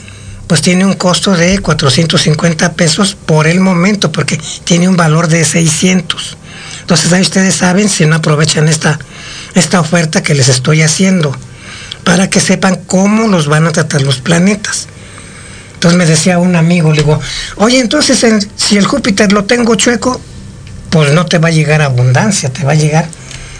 pues 0.46 0.62
tiene 0.62 0.84
un 0.84 0.94
costo 0.94 1.36
de 1.36 1.58
450 1.58 2.72
pesos 2.72 3.14
por 3.14 3.46
el 3.46 3.60
momento 3.60 4.10
porque 4.10 4.40
tiene 4.64 4.88
un 4.88 4.96
valor 4.96 5.28
de 5.28 5.44
600 5.44 6.36
entonces 6.80 7.12
ahí 7.12 7.22
ustedes 7.22 7.54
saben 7.54 7.88
si 7.88 8.04
no 8.06 8.16
aprovechan 8.16 8.66
esta 8.66 8.98
esta 9.54 9.80
oferta 9.80 10.22
que 10.22 10.34
les 10.34 10.48
estoy 10.48 10.82
haciendo 10.82 11.36
para 12.04 12.30
que 12.30 12.40
sepan 12.40 12.80
cómo 12.86 13.28
los 13.28 13.46
van 13.46 13.66
a 13.66 13.72
tratar 13.72 14.02
los 14.02 14.18
planetas 14.18 14.86
entonces 15.74 15.96
me 15.98 16.04
decía 16.04 16.38
un 16.38 16.56
amigo, 16.56 16.92
le 16.92 16.98
digo, 16.98 17.18
oye, 17.56 17.78
entonces 17.80 18.22
en- 18.24 18.46
si 18.54 18.76
el 18.76 18.84
Júpiter 18.86 19.32
lo 19.32 19.44
tengo 19.46 19.76
chueco, 19.76 20.20
pues 20.90 21.14
no 21.14 21.24
te 21.24 21.38
va 21.38 21.48
a 21.48 21.52
llegar 21.52 21.80
abundancia, 21.80 22.52
te 22.52 22.64
va 22.64 22.72
a 22.72 22.74
llegar, 22.74 23.08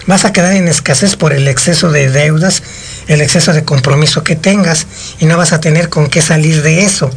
vas 0.07 0.27
a 0.27 0.33
quedar 0.35 0.53
en 0.53 0.69
escasez 0.69 1.17
por 1.17 1.33
el 1.33 1.49
exceso 1.49 1.91
de 1.91 2.11
deudas, 2.11 2.63
el 3.07 3.23
exceso 3.23 3.55
de 3.55 3.65
compromiso 3.65 4.23
que 4.23 4.37
tengas 4.37 4.87
y 5.19 5.25
no 5.25 5.39
vas 5.39 5.55
a 5.55 5.61
tener 5.63 5.89
con 5.89 6.11
qué 6.11 6.21
salir 6.21 6.61
de 6.61 6.85
eso. 6.85 7.11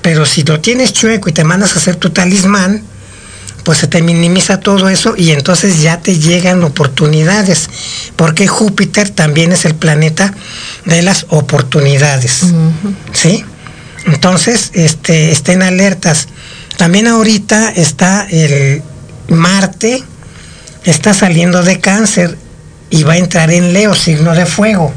Pero 0.00 0.24
si 0.26 0.44
lo 0.44 0.60
tienes 0.60 0.92
chueco 0.92 1.28
y 1.28 1.32
te 1.32 1.42
mandas 1.42 1.74
a 1.74 1.80
hacer 1.80 1.96
tu 1.96 2.10
talismán, 2.10 2.84
pues 3.66 3.78
se 3.78 3.88
te 3.88 4.00
minimiza 4.00 4.60
todo 4.60 4.88
eso 4.88 5.14
y 5.16 5.32
entonces 5.32 5.82
ya 5.82 5.98
te 5.98 6.20
llegan 6.20 6.62
oportunidades, 6.62 7.68
porque 8.14 8.46
Júpiter 8.46 9.10
también 9.10 9.50
es 9.50 9.64
el 9.64 9.74
planeta 9.74 10.32
de 10.84 11.02
las 11.02 11.26
oportunidades. 11.30 12.42
¿Sí? 13.12 13.44
Entonces, 14.04 14.70
este, 14.74 15.32
estén 15.32 15.62
alertas. 15.62 16.28
También 16.76 17.08
ahorita 17.08 17.70
está 17.70 18.28
el 18.30 18.84
Marte, 19.30 20.00
está 20.84 21.12
saliendo 21.12 21.64
de 21.64 21.80
cáncer 21.80 22.38
y 22.88 23.02
va 23.02 23.14
a 23.14 23.18
entrar 23.18 23.50
en 23.50 23.72
Leo, 23.72 23.96
signo 23.96 24.32
de 24.32 24.46
fuego. 24.46 24.94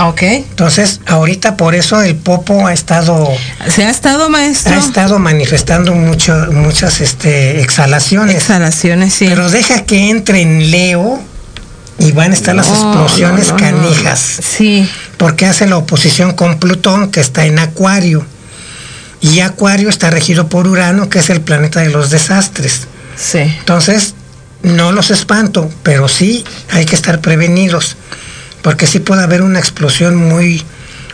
Ah, 0.00 0.08
Ok. 0.08 0.22
Entonces, 0.22 1.00
ahorita 1.06 1.56
por 1.58 1.74
eso 1.74 2.00
el 2.00 2.16
Popo 2.16 2.66
ha 2.66 2.72
estado, 2.72 3.28
¿Se 3.68 3.84
ha 3.84 3.90
estado, 3.90 4.30
maestro? 4.30 4.74
ha 4.74 4.78
estado 4.78 5.18
manifestando 5.18 5.94
mucho, 5.94 6.34
muchas 6.52 7.02
este, 7.02 7.60
exhalaciones. 7.60 8.36
Exhalaciones, 8.36 9.12
sí. 9.12 9.26
Pero 9.28 9.50
deja 9.50 9.82
que 9.84 10.08
entre 10.08 10.40
en 10.40 10.70
Leo 10.70 11.20
y 11.98 12.12
van 12.12 12.30
a 12.30 12.34
estar 12.34 12.54
las 12.54 12.68
explosiones 12.68 13.48
no, 13.48 13.58
no, 13.58 13.58
no. 13.58 13.80
canijas. 13.82 14.20
Sí. 14.20 14.88
Porque 15.18 15.44
hace 15.44 15.66
la 15.66 15.76
oposición 15.76 16.32
con 16.32 16.58
Plutón, 16.58 17.10
que 17.10 17.20
está 17.20 17.44
en 17.44 17.58
Acuario. 17.58 18.24
Y 19.20 19.40
Acuario 19.40 19.90
está 19.90 20.08
regido 20.08 20.48
por 20.48 20.66
Urano, 20.66 21.10
que 21.10 21.18
es 21.18 21.28
el 21.28 21.42
planeta 21.42 21.80
de 21.80 21.90
los 21.90 22.08
desastres. 22.08 22.86
Sí. 23.16 23.40
Entonces, 23.40 24.14
no 24.62 24.92
los 24.92 25.10
espanto, 25.10 25.70
pero 25.82 26.08
sí 26.08 26.42
hay 26.70 26.86
que 26.86 26.94
estar 26.94 27.20
prevenidos. 27.20 27.96
Porque 28.62 28.86
sí 28.86 28.98
puede 29.00 29.22
haber 29.22 29.42
una 29.42 29.58
explosión 29.58 30.16
muy, 30.16 30.62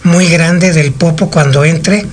muy 0.04 0.28
grande 0.28 0.72
del 0.72 0.92
popo 0.92 1.30
cuando 1.30 1.64
entre 1.64 2.04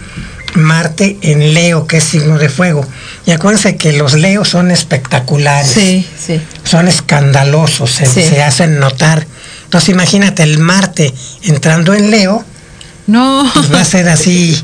Marte 0.55 1.17
en 1.21 1.53
Leo, 1.53 1.87
que 1.87 1.97
es 1.97 2.03
signo 2.03 2.37
de 2.37 2.49
fuego. 2.49 2.85
Y 3.25 3.31
acuérdense 3.31 3.75
que 3.75 3.93
los 3.93 4.13
Leos 4.13 4.49
son 4.49 4.69
espectaculares 4.69 5.71
Sí, 5.71 6.07
sí. 6.19 6.39
son 6.63 6.87
escandalosos, 6.87 7.89
se, 7.91 8.05
Sí. 8.05 8.21
se 8.23 8.43
hacen 8.43 8.79
notar. 8.79 9.25
Entonces 9.63 9.89
imagínate 9.89 10.43
el 10.43 10.59
Marte 10.59 11.11
entrando 11.43 11.93
en 11.95 12.11
Leo, 12.11 12.45
No. 13.07 13.49
pues 13.55 13.73
va 13.73 13.81
a 13.81 13.85
ser 13.85 14.07
así, 14.09 14.55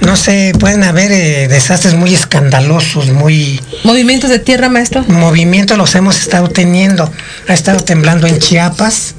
no 0.00 0.16
sé, 0.16 0.52
pueden 0.58 0.82
haber 0.82 1.12
eh, 1.12 1.46
desastres 1.46 1.94
muy 1.94 2.12
escandalosos, 2.12 3.10
muy 3.10 3.60
¿Movimientos 3.84 4.28
de 4.30 4.40
tierra, 4.40 4.68
maestro? 4.68 5.04
movimientos 5.06 5.78
los 5.78 5.94
hemos 5.94 6.18
estado 6.18 6.48
teniendo. 6.48 7.08
Ha 7.48 7.54
estado 7.54 7.78
temblando 7.84 8.26
en 8.26 8.40
Chiapas, 8.40 9.14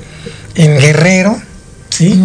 en 0.56 0.80
Guerrero, 0.80 1.42
¿sí? 1.90 2.22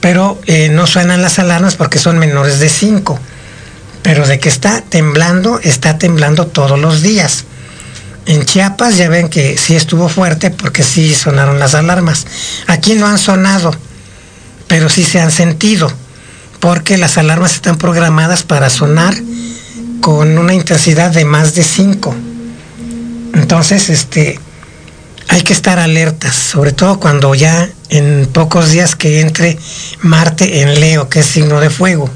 Pero 0.00 0.40
eh, 0.46 0.68
no 0.68 0.86
suenan 0.86 1.22
las 1.22 1.38
alarmas 1.38 1.76
porque 1.76 1.98
son 1.98 2.18
menores 2.18 2.58
de 2.58 2.68
5. 2.68 3.18
Pero 4.02 4.26
de 4.26 4.38
que 4.38 4.48
está 4.48 4.82
temblando, 4.82 5.60
está 5.60 5.98
temblando 5.98 6.46
todos 6.46 6.78
los 6.78 7.00
días. 7.02 7.44
En 8.26 8.44
Chiapas 8.44 8.96
ya 8.96 9.08
ven 9.08 9.28
que 9.28 9.58
sí 9.58 9.76
estuvo 9.76 10.08
fuerte 10.08 10.50
porque 10.50 10.82
sí 10.82 11.14
sonaron 11.14 11.58
las 11.58 11.74
alarmas. 11.74 12.26
Aquí 12.66 12.94
no 12.94 13.06
han 13.06 13.18
sonado, 13.18 13.74
pero 14.66 14.88
sí 14.88 15.04
se 15.04 15.20
han 15.20 15.30
sentido, 15.30 15.92
porque 16.60 16.96
las 16.96 17.18
alarmas 17.18 17.54
están 17.54 17.76
programadas 17.76 18.42
para 18.42 18.70
sonar 18.70 19.14
con 20.00 20.38
una 20.38 20.54
intensidad 20.54 21.10
de 21.10 21.24
más 21.24 21.54
de 21.54 21.64
5. 21.64 22.14
Entonces, 23.34 23.90
este, 23.90 24.38
hay 25.28 25.42
que 25.42 25.52
estar 25.52 25.78
alertas, 25.78 26.34
sobre 26.34 26.72
todo 26.72 27.00
cuando 27.00 27.34
ya 27.34 27.68
en 27.90 28.26
pocos 28.32 28.70
días 28.70 28.94
que 28.96 29.20
entre 29.20 29.58
Marte 30.02 30.60
en 30.62 30.80
Leo, 30.80 31.08
que 31.08 31.20
es 31.20 31.26
signo 31.26 31.60
de 31.60 31.70
fuego. 31.70 32.10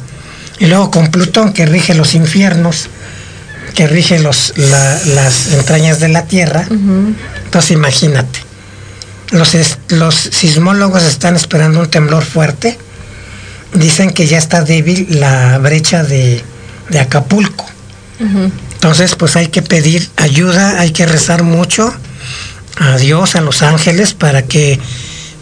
Y 0.59 0.67
luego 0.67 0.91
con 0.91 1.11
Plutón, 1.11 1.53
que 1.53 1.67
rige 1.67 1.95
los 1.95 2.15
infiernos, 2.15 2.89
que 3.75 3.87
rige 3.87 4.19
los, 4.19 4.53
la- 4.57 4.99
las 5.07 5.53
entrañas 5.53 6.01
de 6.01 6.09
la 6.09 6.27
Tierra. 6.27 6.67
Entonces 7.45 7.71
imagínate. 7.71 8.41
Los, 9.31 9.57
los 9.89 10.15
sismólogos 10.15 11.03
están 11.05 11.37
esperando 11.37 11.81
un 11.81 11.89
temblor 11.91 12.25
fuerte. 12.25 12.79
Dicen 13.75 14.11
que 14.11 14.27
ya 14.27 14.39
está 14.39 14.63
débil 14.63 15.07
la 15.21 15.59
brecha 15.59 16.03
de, 16.03 16.43
de 16.89 16.99
Acapulco. 17.01 17.67
Entonces, 18.73 19.15
pues 19.15 19.37
hay 19.37 19.49
que 19.49 19.63
pedir 19.63 20.09
ayuda, 20.17 20.81
hay 20.81 20.91
que 20.93 21.07
rezar 21.07 21.43
mucho 21.43 21.95
a 22.79 22.97
Dios, 22.97 23.37
a 23.37 23.41
los 23.41 23.63
ángeles, 23.63 24.15
para 24.15 24.43
que, 24.43 24.79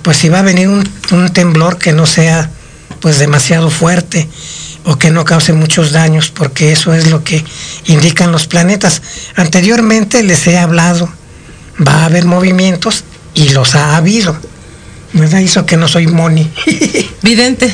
pues 0.03 0.17
si 0.17 0.29
va 0.29 0.41
a 0.41 0.43
venir 0.43 0.69
un, 0.69 0.89
un 1.13 1.33
temblor 1.33 1.79
que 1.79 1.93
no 1.93 2.07
sea 2.07 2.51
pues 3.01 3.19
demasiado 3.19 3.71
fuerte 3.71 4.29
o 4.85 4.99
que 4.99 5.11
no 5.11 5.25
cause 5.25 5.53
muchos 5.53 5.93
daños, 5.93 6.31
porque 6.31 6.73
eso 6.73 6.95
es 6.95 7.11
lo 7.11 7.25
que 7.25 7.45
indican 7.87 8.33
los 8.33 8.47
planetas. 8.47 9.03
Anteriormente 9.35 10.23
les 10.23 10.47
he 10.47 10.59
hablado, 10.59 11.09
va 11.87 12.03
a 12.03 12.05
haber 12.07 12.25
movimientos 12.25 13.05
y 13.35 13.51
los 13.51 13.75
ha 13.75 13.97
habido. 13.97 14.37
¿Verdad? 15.17 15.41
Eso 15.41 15.65
que 15.65 15.79
no 15.79 15.89
soy 15.89 16.07
Moni. 16.07 16.51
Vidente. 17.23 17.73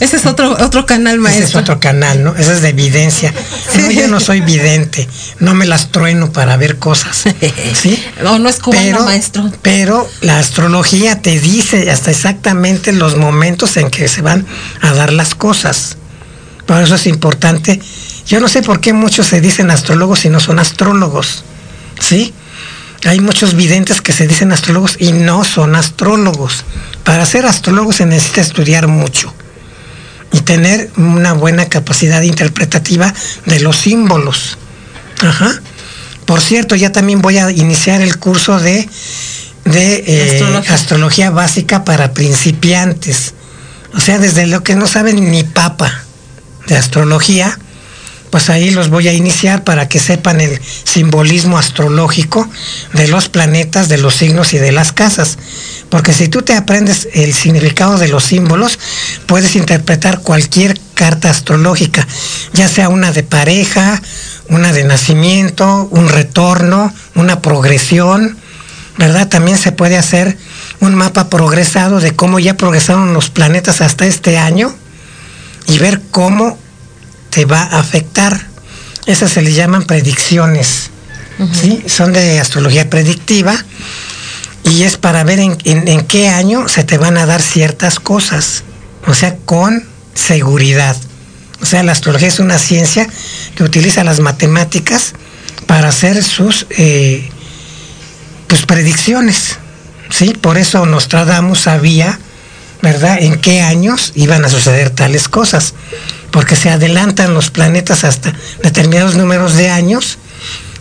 Ese 0.00 0.16
es 0.16 0.26
otro, 0.26 0.56
otro 0.60 0.86
canal, 0.86 1.18
maestro. 1.18 1.44
Ese 1.44 1.52
es 1.52 1.56
otro 1.56 1.78
canal, 1.78 2.24
¿no? 2.24 2.34
Ese 2.34 2.54
es 2.54 2.62
de 2.62 2.70
evidencia. 2.70 3.32
No, 3.76 3.90
yo 3.90 4.08
no 4.08 4.18
soy 4.18 4.40
vidente. 4.40 5.06
No 5.40 5.54
me 5.54 5.66
las 5.66 5.92
trueno 5.92 6.32
para 6.32 6.56
ver 6.56 6.78
cosas. 6.78 7.24
¿Sí? 7.74 8.02
No, 8.22 8.38
no 8.38 8.48
es 8.48 8.58
cubano, 8.58 8.82
pero, 8.82 9.04
maestro. 9.04 9.52
Pero 9.62 10.08
la 10.22 10.38
astrología 10.38 11.20
te 11.20 11.38
dice 11.38 11.90
hasta 11.90 12.10
exactamente 12.10 12.92
los 12.92 13.16
momentos 13.16 13.76
en 13.76 13.90
que 13.90 14.08
se 14.08 14.22
van 14.22 14.46
a 14.80 14.94
dar 14.94 15.12
las 15.12 15.34
cosas. 15.34 15.98
Por 16.66 16.82
eso 16.82 16.94
es 16.94 17.06
importante. 17.06 17.80
Yo 18.26 18.40
no 18.40 18.48
sé 18.48 18.62
por 18.62 18.80
qué 18.80 18.94
muchos 18.94 19.26
se 19.26 19.42
dicen 19.42 19.70
astrólogos 19.70 20.24
y 20.24 20.30
no 20.30 20.40
son 20.40 20.58
astrólogos. 20.58 21.44
¿Sí? 22.00 22.32
Hay 23.04 23.20
muchos 23.20 23.54
videntes 23.54 24.00
que 24.00 24.12
se 24.12 24.26
dicen 24.26 24.52
astrólogos 24.52 24.96
y 24.98 25.12
no 25.12 25.44
son 25.44 25.76
astrólogos. 25.76 26.64
Para 27.04 27.26
ser 27.26 27.44
astrólogo 27.44 27.92
se 27.92 28.06
necesita 28.06 28.40
estudiar 28.40 28.88
mucho 28.88 29.32
y 30.32 30.40
tener 30.40 30.90
una 30.96 31.34
buena 31.34 31.68
capacidad 31.68 32.22
interpretativa 32.22 33.12
de 33.46 33.60
los 33.60 33.76
símbolos. 33.76 34.58
Ajá. 35.20 35.60
Por 36.24 36.40
cierto, 36.40 36.74
ya 36.74 36.92
también 36.92 37.20
voy 37.20 37.38
a 37.38 37.50
iniciar 37.50 38.00
el 38.00 38.18
curso 38.18 38.58
de, 38.58 38.88
de 39.64 40.04
eh, 40.06 40.30
astrología. 40.32 40.74
astrología 40.74 41.30
básica 41.30 41.84
para 41.84 42.14
principiantes. 42.14 43.34
O 43.94 44.00
sea, 44.00 44.18
desde 44.18 44.46
lo 44.46 44.62
que 44.62 44.74
no 44.74 44.86
saben 44.86 45.30
ni 45.30 45.44
papa 45.44 46.04
de 46.66 46.76
astrología, 46.76 47.58
pues 48.34 48.50
ahí 48.50 48.70
los 48.70 48.90
voy 48.90 49.06
a 49.06 49.12
iniciar 49.12 49.62
para 49.62 49.86
que 49.88 50.00
sepan 50.00 50.40
el 50.40 50.60
simbolismo 50.82 51.56
astrológico 51.56 52.50
de 52.92 53.06
los 53.06 53.28
planetas, 53.28 53.88
de 53.88 53.96
los 53.96 54.16
signos 54.16 54.54
y 54.54 54.58
de 54.58 54.72
las 54.72 54.90
casas. 54.90 55.38
Porque 55.88 56.12
si 56.12 56.26
tú 56.26 56.42
te 56.42 56.56
aprendes 56.56 57.06
el 57.12 57.32
significado 57.32 57.96
de 57.96 58.08
los 58.08 58.24
símbolos, 58.24 58.80
puedes 59.26 59.54
interpretar 59.54 60.18
cualquier 60.18 60.76
carta 60.94 61.30
astrológica, 61.30 62.08
ya 62.54 62.66
sea 62.66 62.88
una 62.88 63.12
de 63.12 63.22
pareja, 63.22 64.02
una 64.48 64.72
de 64.72 64.82
nacimiento, 64.82 65.86
un 65.92 66.08
retorno, 66.08 66.92
una 67.14 67.40
progresión, 67.40 68.36
¿verdad? 68.98 69.28
También 69.28 69.58
se 69.58 69.70
puede 69.70 69.96
hacer 69.96 70.36
un 70.80 70.96
mapa 70.96 71.30
progresado 71.30 72.00
de 72.00 72.16
cómo 72.16 72.40
ya 72.40 72.56
progresaron 72.56 73.14
los 73.14 73.30
planetas 73.30 73.80
hasta 73.80 74.06
este 74.06 74.38
año 74.38 74.74
y 75.68 75.78
ver 75.78 76.02
cómo 76.10 76.58
te 77.34 77.44
va 77.44 77.62
a 77.62 77.80
afectar. 77.80 78.46
Esas 79.06 79.32
se 79.32 79.42
le 79.42 79.52
llaman 79.52 79.84
predicciones. 79.84 80.90
Uh 81.38 81.42
-huh. 81.42 81.60
¿sí? 81.60 81.84
Son 81.88 82.12
de 82.12 82.38
astrología 82.38 82.88
predictiva 82.88 83.56
y 84.62 84.84
es 84.84 84.96
para 84.96 85.24
ver 85.24 85.40
en, 85.40 85.58
en, 85.64 85.88
en, 85.88 86.06
qué 86.06 86.28
año 86.28 86.68
se 86.68 86.84
te 86.84 86.96
van 86.96 87.18
a 87.18 87.26
dar 87.26 87.42
ciertas 87.42 87.98
cosas. 87.98 88.62
O 89.06 89.14
sea, 89.14 89.36
con 89.44 89.84
seguridad. 90.14 90.96
O 91.60 91.66
sea, 91.66 91.82
la 91.82 91.92
astrología 91.92 92.28
es 92.28 92.38
una 92.38 92.58
ciencia 92.58 93.08
que 93.56 93.64
utiliza 93.64 94.04
las 94.04 94.20
matemáticas 94.20 95.14
para 95.66 95.88
hacer 95.88 96.22
sus 96.22 96.66
eh, 96.70 97.28
pues, 98.46 98.64
predicciones. 98.64 99.56
¿sí? 100.10 100.34
Por 100.40 100.56
eso 100.56 100.86
Nostradamus 100.86 101.60
sabía, 101.60 102.18
¿verdad?, 102.82 103.18
en 103.20 103.40
qué 103.40 103.60
años 103.60 104.12
iban 104.14 104.44
a 104.44 104.48
suceder 104.48 104.90
tales 104.90 105.28
cosas 105.28 105.74
porque 106.30 106.56
se 106.56 106.70
adelantan 106.70 107.34
los 107.34 107.50
planetas 107.50 108.04
hasta 108.04 108.32
determinados 108.62 109.14
números 109.14 109.54
de 109.54 109.70
años 109.70 110.18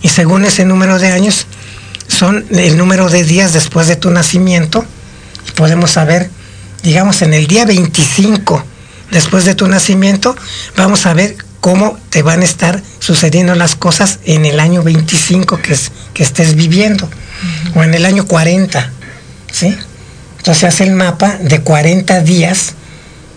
y 0.01 0.09
según 0.09 0.45
ese 0.45 0.65
número 0.65 0.99
de 0.99 1.11
años 1.11 1.47
son 2.07 2.45
el 2.49 2.77
número 2.77 3.09
de 3.09 3.23
días 3.23 3.53
después 3.53 3.87
de 3.87 3.95
tu 3.95 4.09
nacimiento 4.09 4.85
podemos 5.55 5.91
saber, 5.91 6.29
digamos, 6.81 7.21
en 7.21 7.33
el 7.33 7.47
día 7.47 7.65
25 7.65 8.65
después 9.11 9.45
de 9.45 9.55
tu 9.55 9.67
nacimiento, 9.67 10.35
vamos 10.75 11.05
a 11.05 11.13
ver 11.13 11.37
cómo 11.59 11.97
te 12.09 12.23
van 12.23 12.41
a 12.41 12.45
estar 12.45 12.81
sucediendo 12.99 13.55
las 13.55 13.75
cosas 13.75 14.19
en 14.25 14.45
el 14.45 14.59
año 14.59 14.83
25 14.83 15.61
que, 15.61 15.73
es, 15.73 15.91
que 16.13 16.23
estés 16.23 16.55
viviendo 16.55 17.09
o 17.75 17.83
en 17.83 17.93
el 17.93 18.05
año 18.05 18.25
40, 18.25 18.91
¿sí? 19.51 19.77
Entonces 20.43 20.65
hace 20.65 20.83
el 20.83 20.91
mapa 20.91 21.37
de 21.39 21.61
40 21.61 22.19
días 22.19 22.73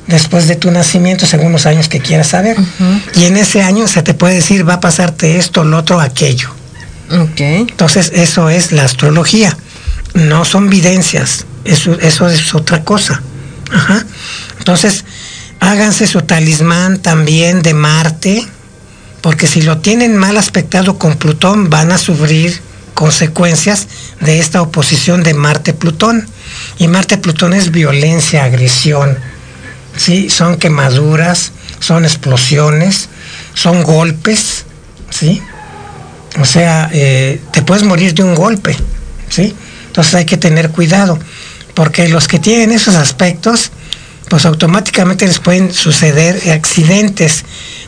después 0.08 0.48
de 0.48 0.56
tu 0.56 0.72
nacimiento, 0.72 1.24
según 1.24 1.52
los 1.52 1.64
años 1.64 1.88
que 1.88 2.00
quieras 2.00 2.26
saber. 2.26 2.58
Uh 2.58 2.62
-huh. 2.62 3.02
Y 3.14 3.24
en 3.26 3.36
ese 3.36 3.62
año 3.62 3.86
se 3.86 4.02
te 4.02 4.12
puede 4.12 4.34
decir, 4.34 4.68
va 4.68 4.74
a 4.74 4.80
pasarte 4.80 5.38
esto, 5.38 5.62
lo 5.62 5.78
otro, 5.78 6.00
aquello. 6.00 6.50
Okay. 7.08 7.58
Entonces, 7.60 8.10
eso 8.12 8.50
es 8.50 8.72
la 8.72 8.82
astrología. 8.82 9.56
No 10.14 10.44
son 10.44 10.68
videncias, 10.68 11.46
eso, 11.64 11.96
eso 12.00 12.28
es 12.28 12.52
otra 12.56 12.82
cosa. 12.82 13.22
Ajá. 13.70 14.04
Entonces, 14.58 15.04
háganse 15.60 16.08
su 16.08 16.22
talismán 16.22 16.98
también 16.98 17.62
de 17.62 17.72
Marte, 17.72 18.44
porque 19.20 19.46
si 19.46 19.62
lo 19.62 19.78
tienen 19.78 20.16
mal 20.16 20.36
aspectado 20.38 20.98
con 20.98 21.14
Plutón, 21.14 21.70
van 21.70 21.92
a 21.92 21.98
sufrir 21.98 22.60
consecuencias 22.94 23.86
de 24.18 24.40
esta 24.40 24.60
oposición 24.60 25.22
de 25.22 25.34
Marte-Plutón. 25.34 26.26
Y 26.78 26.88
Marte-Plutón 26.88 27.54
es 27.54 27.70
violencia, 27.70 28.44
agresión, 28.44 29.18
¿sí? 29.96 30.28
Son 30.30 30.56
quemaduras, 30.56 31.52
son 31.80 32.04
explosiones, 32.04 33.08
son 33.54 33.82
golpes, 33.82 34.64
¿sí? 35.10 35.40
O 36.40 36.44
sea, 36.44 36.90
eh, 36.92 37.40
te 37.52 37.62
puedes 37.62 37.84
morir 37.84 38.14
de 38.14 38.22
un 38.22 38.34
golpe, 38.34 38.76
¿sí? 39.30 39.54
Entonces 39.86 40.14
hay 40.14 40.26
que 40.26 40.36
tener 40.36 40.70
cuidado, 40.70 41.18
porque 41.74 42.08
los 42.08 42.28
que 42.28 42.38
tienen 42.38 42.72
esos 42.72 42.94
aspectos, 42.94 43.70
pues 44.28 44.44
automáticamente 44.44 45.26
les 45.26 45.38
pueden 45.38 45.72
suceder 45.72 46.50
accidentes. 46.50 47.44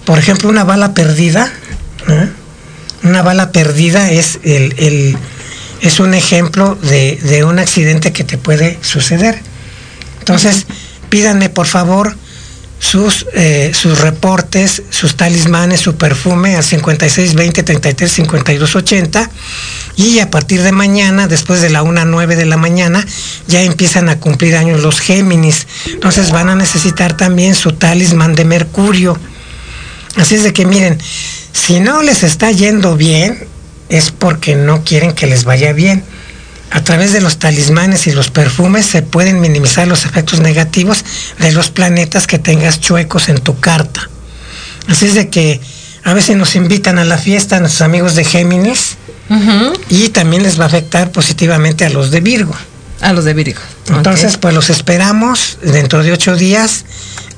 Por 0.06 0.18
ejemplo, 0.18 0.48
una 0.48 0.64
bala 0.64 0.94
perdida, 0.94 1.52
¿eh? 2.08 2.28
una 3.02 3.22
bala 3.22 3.52
perdida 3.52 4.10
es, 4.10 4.38
el, 4.42 5.18
es 5.80 6.00
un 6.00 6.14
ejemplo 6.14 6.76
de, 6.82 7.16
de, 7.22 7.44
un 7.44 7.58
accidente 7.58 8.12
que 8.12 8.24
te 8.24 8.38
puede 8.38 8.78
suceder. 8.82 9.40
Entonces, 10.20 10.66
pídanme 11.08 11.48
por 11.48 11.66
favor 11.66 12.16
sus, 12.80 13.26
eh, 13.34 13.72
sus 13.74 14.00
reportes, 14.00 14.82
sus 14.90 15.16
talismanes, 15.16 15.80
su 15.80 15.96
perfume 15.96 16.56
al 16.56 16.64
56 16.64 17.34
20 17.34 17.62
33 17.62 18.10
52 18.10 18.76
80 18.76 19.30
y 19.96 20.20
a 20.20 20.30
partir 20.30 20.62
de 20.62 20.72
mañana, 20.72 21.26
después 21.26 21.60
de 21.60 21.70
la 21.70 21.82
1 21.82 22.00
a 22.00 22.04
9 22.04 22.36
de 22.36 22.46
la 22.46 22.56
mañana, 22.56 23.04
ya 23.48 23.62
empiezan 23.62 24.08
a 24.08 24.20
cumplir 24.20 24.56
años 24.56 24.80
los 24.80 25.00
Géminis. 25.00 25.66
Entonces 25.86 26.30
van 26.30 26.48
a 26.48 26.54
necesitar 26.54 27.16
también 27.16 27.54
su 27.54 27.72
talismán 27.72 28.34
de 28.34 28.44
Mercurio. 28.44 29.18
Así 30.14 30.36
es 30.36 30.44
de 30.44 30.52
que 30.52 30.64
miren, 30.64 30.98
si 31.52 31.80
no 31.80 32.02
les 32.02 32.22
está 32.22 32.52
yendo 32.52 32.96
bien, 32.96 33.47
es 33.88 34.10
porque 34.10 34.54
no 34.54 34.84
quieren 34.84 35.12
que 35.12 35.26
les 35.26 35.44
vaya 35.44 35.72
bien 35.72 36.04
a 36.70 36.82
través 36.84 37.12
de 37.12 37.20
los 37.20 37.38
talismanes 37.38 38.06
y 38.06 38.12
los 38.12 38.30
perfumes 38.30 38.86
se 38.86 39.02
pueden 39.02 39.40
minimizar 39.40 39.88
los 39.88 40.04
efectos 40.04 40.40
negativos 40.40 41.04
de 41.38 41.52
los 41.52 41.70
planetas 41.70 42.26
que 42.26 42.38
tengas 42.38 42.80
chuecos 42.80 43.28
en 43.28 43.38
tu 43.38 43.58
carta. 43.58 44.08
Así 44.86 45.06
es 45.06 45.14
de 45.14 45.28
que 45.28 45.60
a 46.04 46.12
veces 46.12 46.36
nos 46.36 46.56
invitan 46.56 46.98
a 46.98 47.04
la 47.04 47.18
fiesta 47.18 47.56
a 47.56 47.60
nuestros 47.60 47.82
amigos 47.82 48.14
de 48.14 48.24
Géminis 48.24 48.96
uh 49.28 49.34
-huh. 49.34 49.80
y 49.88 50.08
también 50.10 50.42
les 50.42 50.58
va 50.58 50.64
a 50.64 50.66
afectar 50.68 51.10
positivamente 51.10 51.84
a 51.84 51.90
los 51.90 52.10
de 52.10 52.20
Virgo. 52.20 52.54
A 53.00 53.12
los 53.12 53.24
de 53.24 53.34
Virgo. 53.34 53.60
Entonces, 53.88 54.30
okay. 54.30 54.40
pues 54.40 54.54
los 54.54 54.70
esperamos 54.70 55.58
dentro 55.62 56.02
de 56.02 56.12
ocho 56.12 56.36
días. 56.36 56.84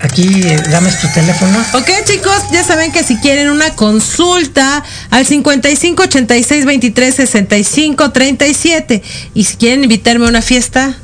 Aquí, 0.02 0.42
eh, 0.44 0.56
dame 0.70 0.90
tu 0.92 1.08
teléfono. 1.12 1.58
Ok, 1.74 1.90
chicos, 2.04 2.44
ya 2.52 2.64
saben 2.64 2.90
que 2.90 3.04
si 3.04 3.18
quieren 3.18 3.50
una 3.50 3.74
consulta 3.74 4.82
al 5.10 5.26
55 5.26 6.02
86 6.04 6.64
23 6.64 7.14
65 7.14 8.10
37 8.10 9.02
y 9.34 9.44
si 9.44 9.56
quieren 9.56 9.82
invitarme 9.82 10.24
a 10.24 10.30
una 10.30 10.40
fiesta, 10.40 10.96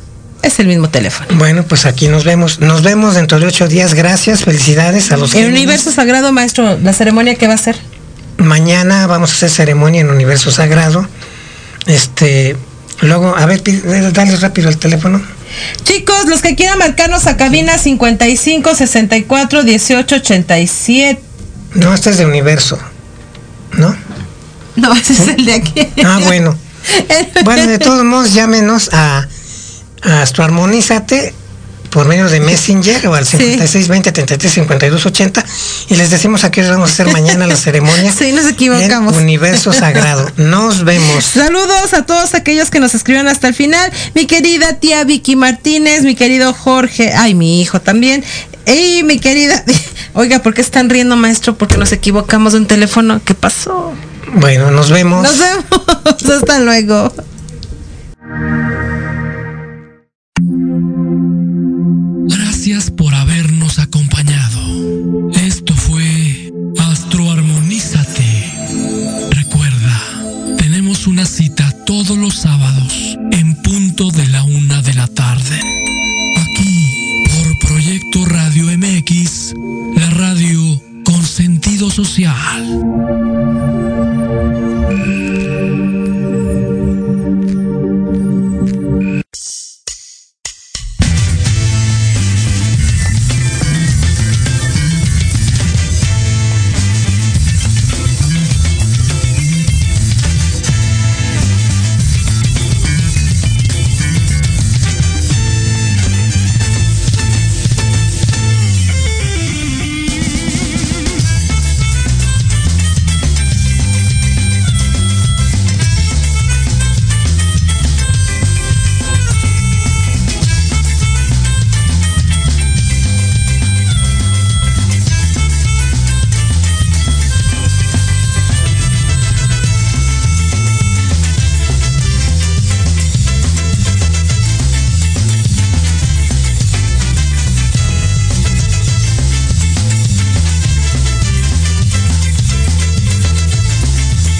es 0.42 0.58
el 0.60 0.68
mismo 0.68 0.88
teléfono. 0.88 1.28
Bueno, 1.34 1.64
pues 1.64 1.84
aquí 1.84 2.08
nos 2.08 2.24
vemos. 2.24 2.60
Nos 2.60 2.82
vemos 2.82 3.14
dentro 3.16 3.38
de 3.38 3.46
ocho 3.46 3.68
días. 3.68 3.92
Gracias, 3.92 4.44
felicidades 4.44 5.12
a 5.12 5.18
los 5.18 5.34
El 5.34 5.50
Universo 5.50 5.92
Sagrado, 5.92 6.32
maestro, 6.32 6.78
la 6.78 6.94
ceremonia 6.94 7.34
que 7.34 7.48
va 7.48 7.54
a 7.54 7.58
ser. 7.58 7.76
Mañana 8.38 9.06
vamos 9.06 9.30
a 9.30 9.34
hacer 9.34 9.50
ceremonia 9.50 10.00
en 10.00 10.10
Universo 10.10 10.50
Sagrado. 10.50 11.06
Este, 11.86 12.56
luego, 13.02 13.36
a 13.36 13.44
ver, 13.44 13.62
dale 14.12 14.36
rápido 14.36 14.70
el 14.70 14.78
teléfono. 14.78 15.20
Chicos, 15.84 16.26
los 16.26 16.42
que 16.42 16.54
quieran 16.54 16.78
marcarnos 16.78 17.26
a 17.26 17.36
cabina 17.36 17.78
55 17.78 18.74
64 18.74 19.62
18 19.62 20.14
87. 20.16 21.22
No, 21.74 21.94
este 21.94 22.10
es 22.10 22.18
de 22.18 22.26
Universo. 22.26 22.78
No, 24.76 24.92
ese 24.94 25.12
es 25.12 25.28
el 25.28 25.44
de 25.44 25.54
aquí. 25.54 25.88
Ah, 26.04 26.20
bueno. 26.24 26.56
Bueno, 27.44 27.66
de 27.66 27.80
todos 27.80 28.04
modos, 28.04 28.32
llámenos 28.32 28.90
a, 28.92 29.26
a 30.02 30.22
Astroarmonízate 30.22 31.34
por 31.96 32.08
medio 32.08 32.28
de 32.28 32.40
Messenger 32.40 33.08
o 33.08 33.14
al 33.14 33.24
5620 33.24 34.12
33 34.12 34.52
52 34.52 35.06
80 35.06 35.46
y 35.88 35.94
les 35.94 36.10
decimos 36.10 36.44
a 36.44 36.50
qué 36.50 36.60
vamos 36.60 36.90
a 36.90 36.92
hacer 36.92 37.10
mañana 37.10 37.46
la 37.46 37.56
ceremonia. 37.56 38.12
Sí, 38.12 38.32
nos 38.32 38.44
equivocamos. 38.44 39.14
En 39.14 39.22
Universo 39.22 39.72
Sagrado. 39.72 40.30
Nos 40.36 40.84
vemos. 40.84 41.24
Saludos 41.24 41.94
a 41.94 42.04
todos 42.04 42.34
aquellos 42.34 42.68
que 42.68 42.80
nos 42.80 42.94
escribieron 42.94 43.28
hasta 43.28 43.48
el 43.48 43.54
final. 43.54 43.90
Mi 44.14 44.26
querida 44.26 44.74
tía 44.74 45.04
Vicky 45.04 45.36
Martínez, 45.36 46.02
mi 46.02 46.14
querido 46.14 46.52
Jorge, 46.52 47.14
ay, 47.14 47.32
mi 47.32 47.62
hijo 47.62 47.80
también. 47.80 48.22
Y 48.66 49.02
mi 49.02 49.18
querida, 49.18 49.64
oiga, 50.12 50.40
¿por 50.40 50.52
qué 50.52 50.60
están 50.60 50.90
riendo, 50.90 51.16
maestro? 51.16 51.56
Porque 51.56 51.78
nos 51.78 51.92
equivocamos 51.92 52.52
de 52.52 52.58
un 52.58 52.66
teléfono. 52.66 53.22
¿Qué 53.24 53.32
pasó? 53.32 53.94
Bueno, 54.34 54.70
nos 54.70 54.90
vemos. 54.90 55.22
Nos 55.22 55.38
vemos. 55.38 55.64
Hasta 56.42 56.58
luego. 56.58 57.10
Gracias 62.68 62.90
por 62.90 63.14
habernos 63.14 63.78
acompañado. 63.78 65.30
Esto 65.34 65.72
fue 65.72 66.52
Astroarmonízate. 66.76 68.52
Recuerda, 69.30 70.56
tenemos 70.58 71.06
una 71.06 71.26
cita 71.26 71.70
todos 71.84 72.18
los 72.18 72.34
sábados 72.34 73.16
en 73.30 73.54
punto 73.62 74.10
de 74.10 74.26
la 74.26 74.42
una 74.42 74.82
de 74.82 74.94
la 74.94 75.06
tarde. 75.06 75.60
Aquí, 76.40 77.22
por 77.30 77.68
Proyecto 77.68 78.24
Radio 78.24 78.64
MX, 78.76 79.54
la 79.94 80.10
radio 80.10 80.82
con 81.04 81.22
sentido 81.22 81.88
social. 81.88 82.64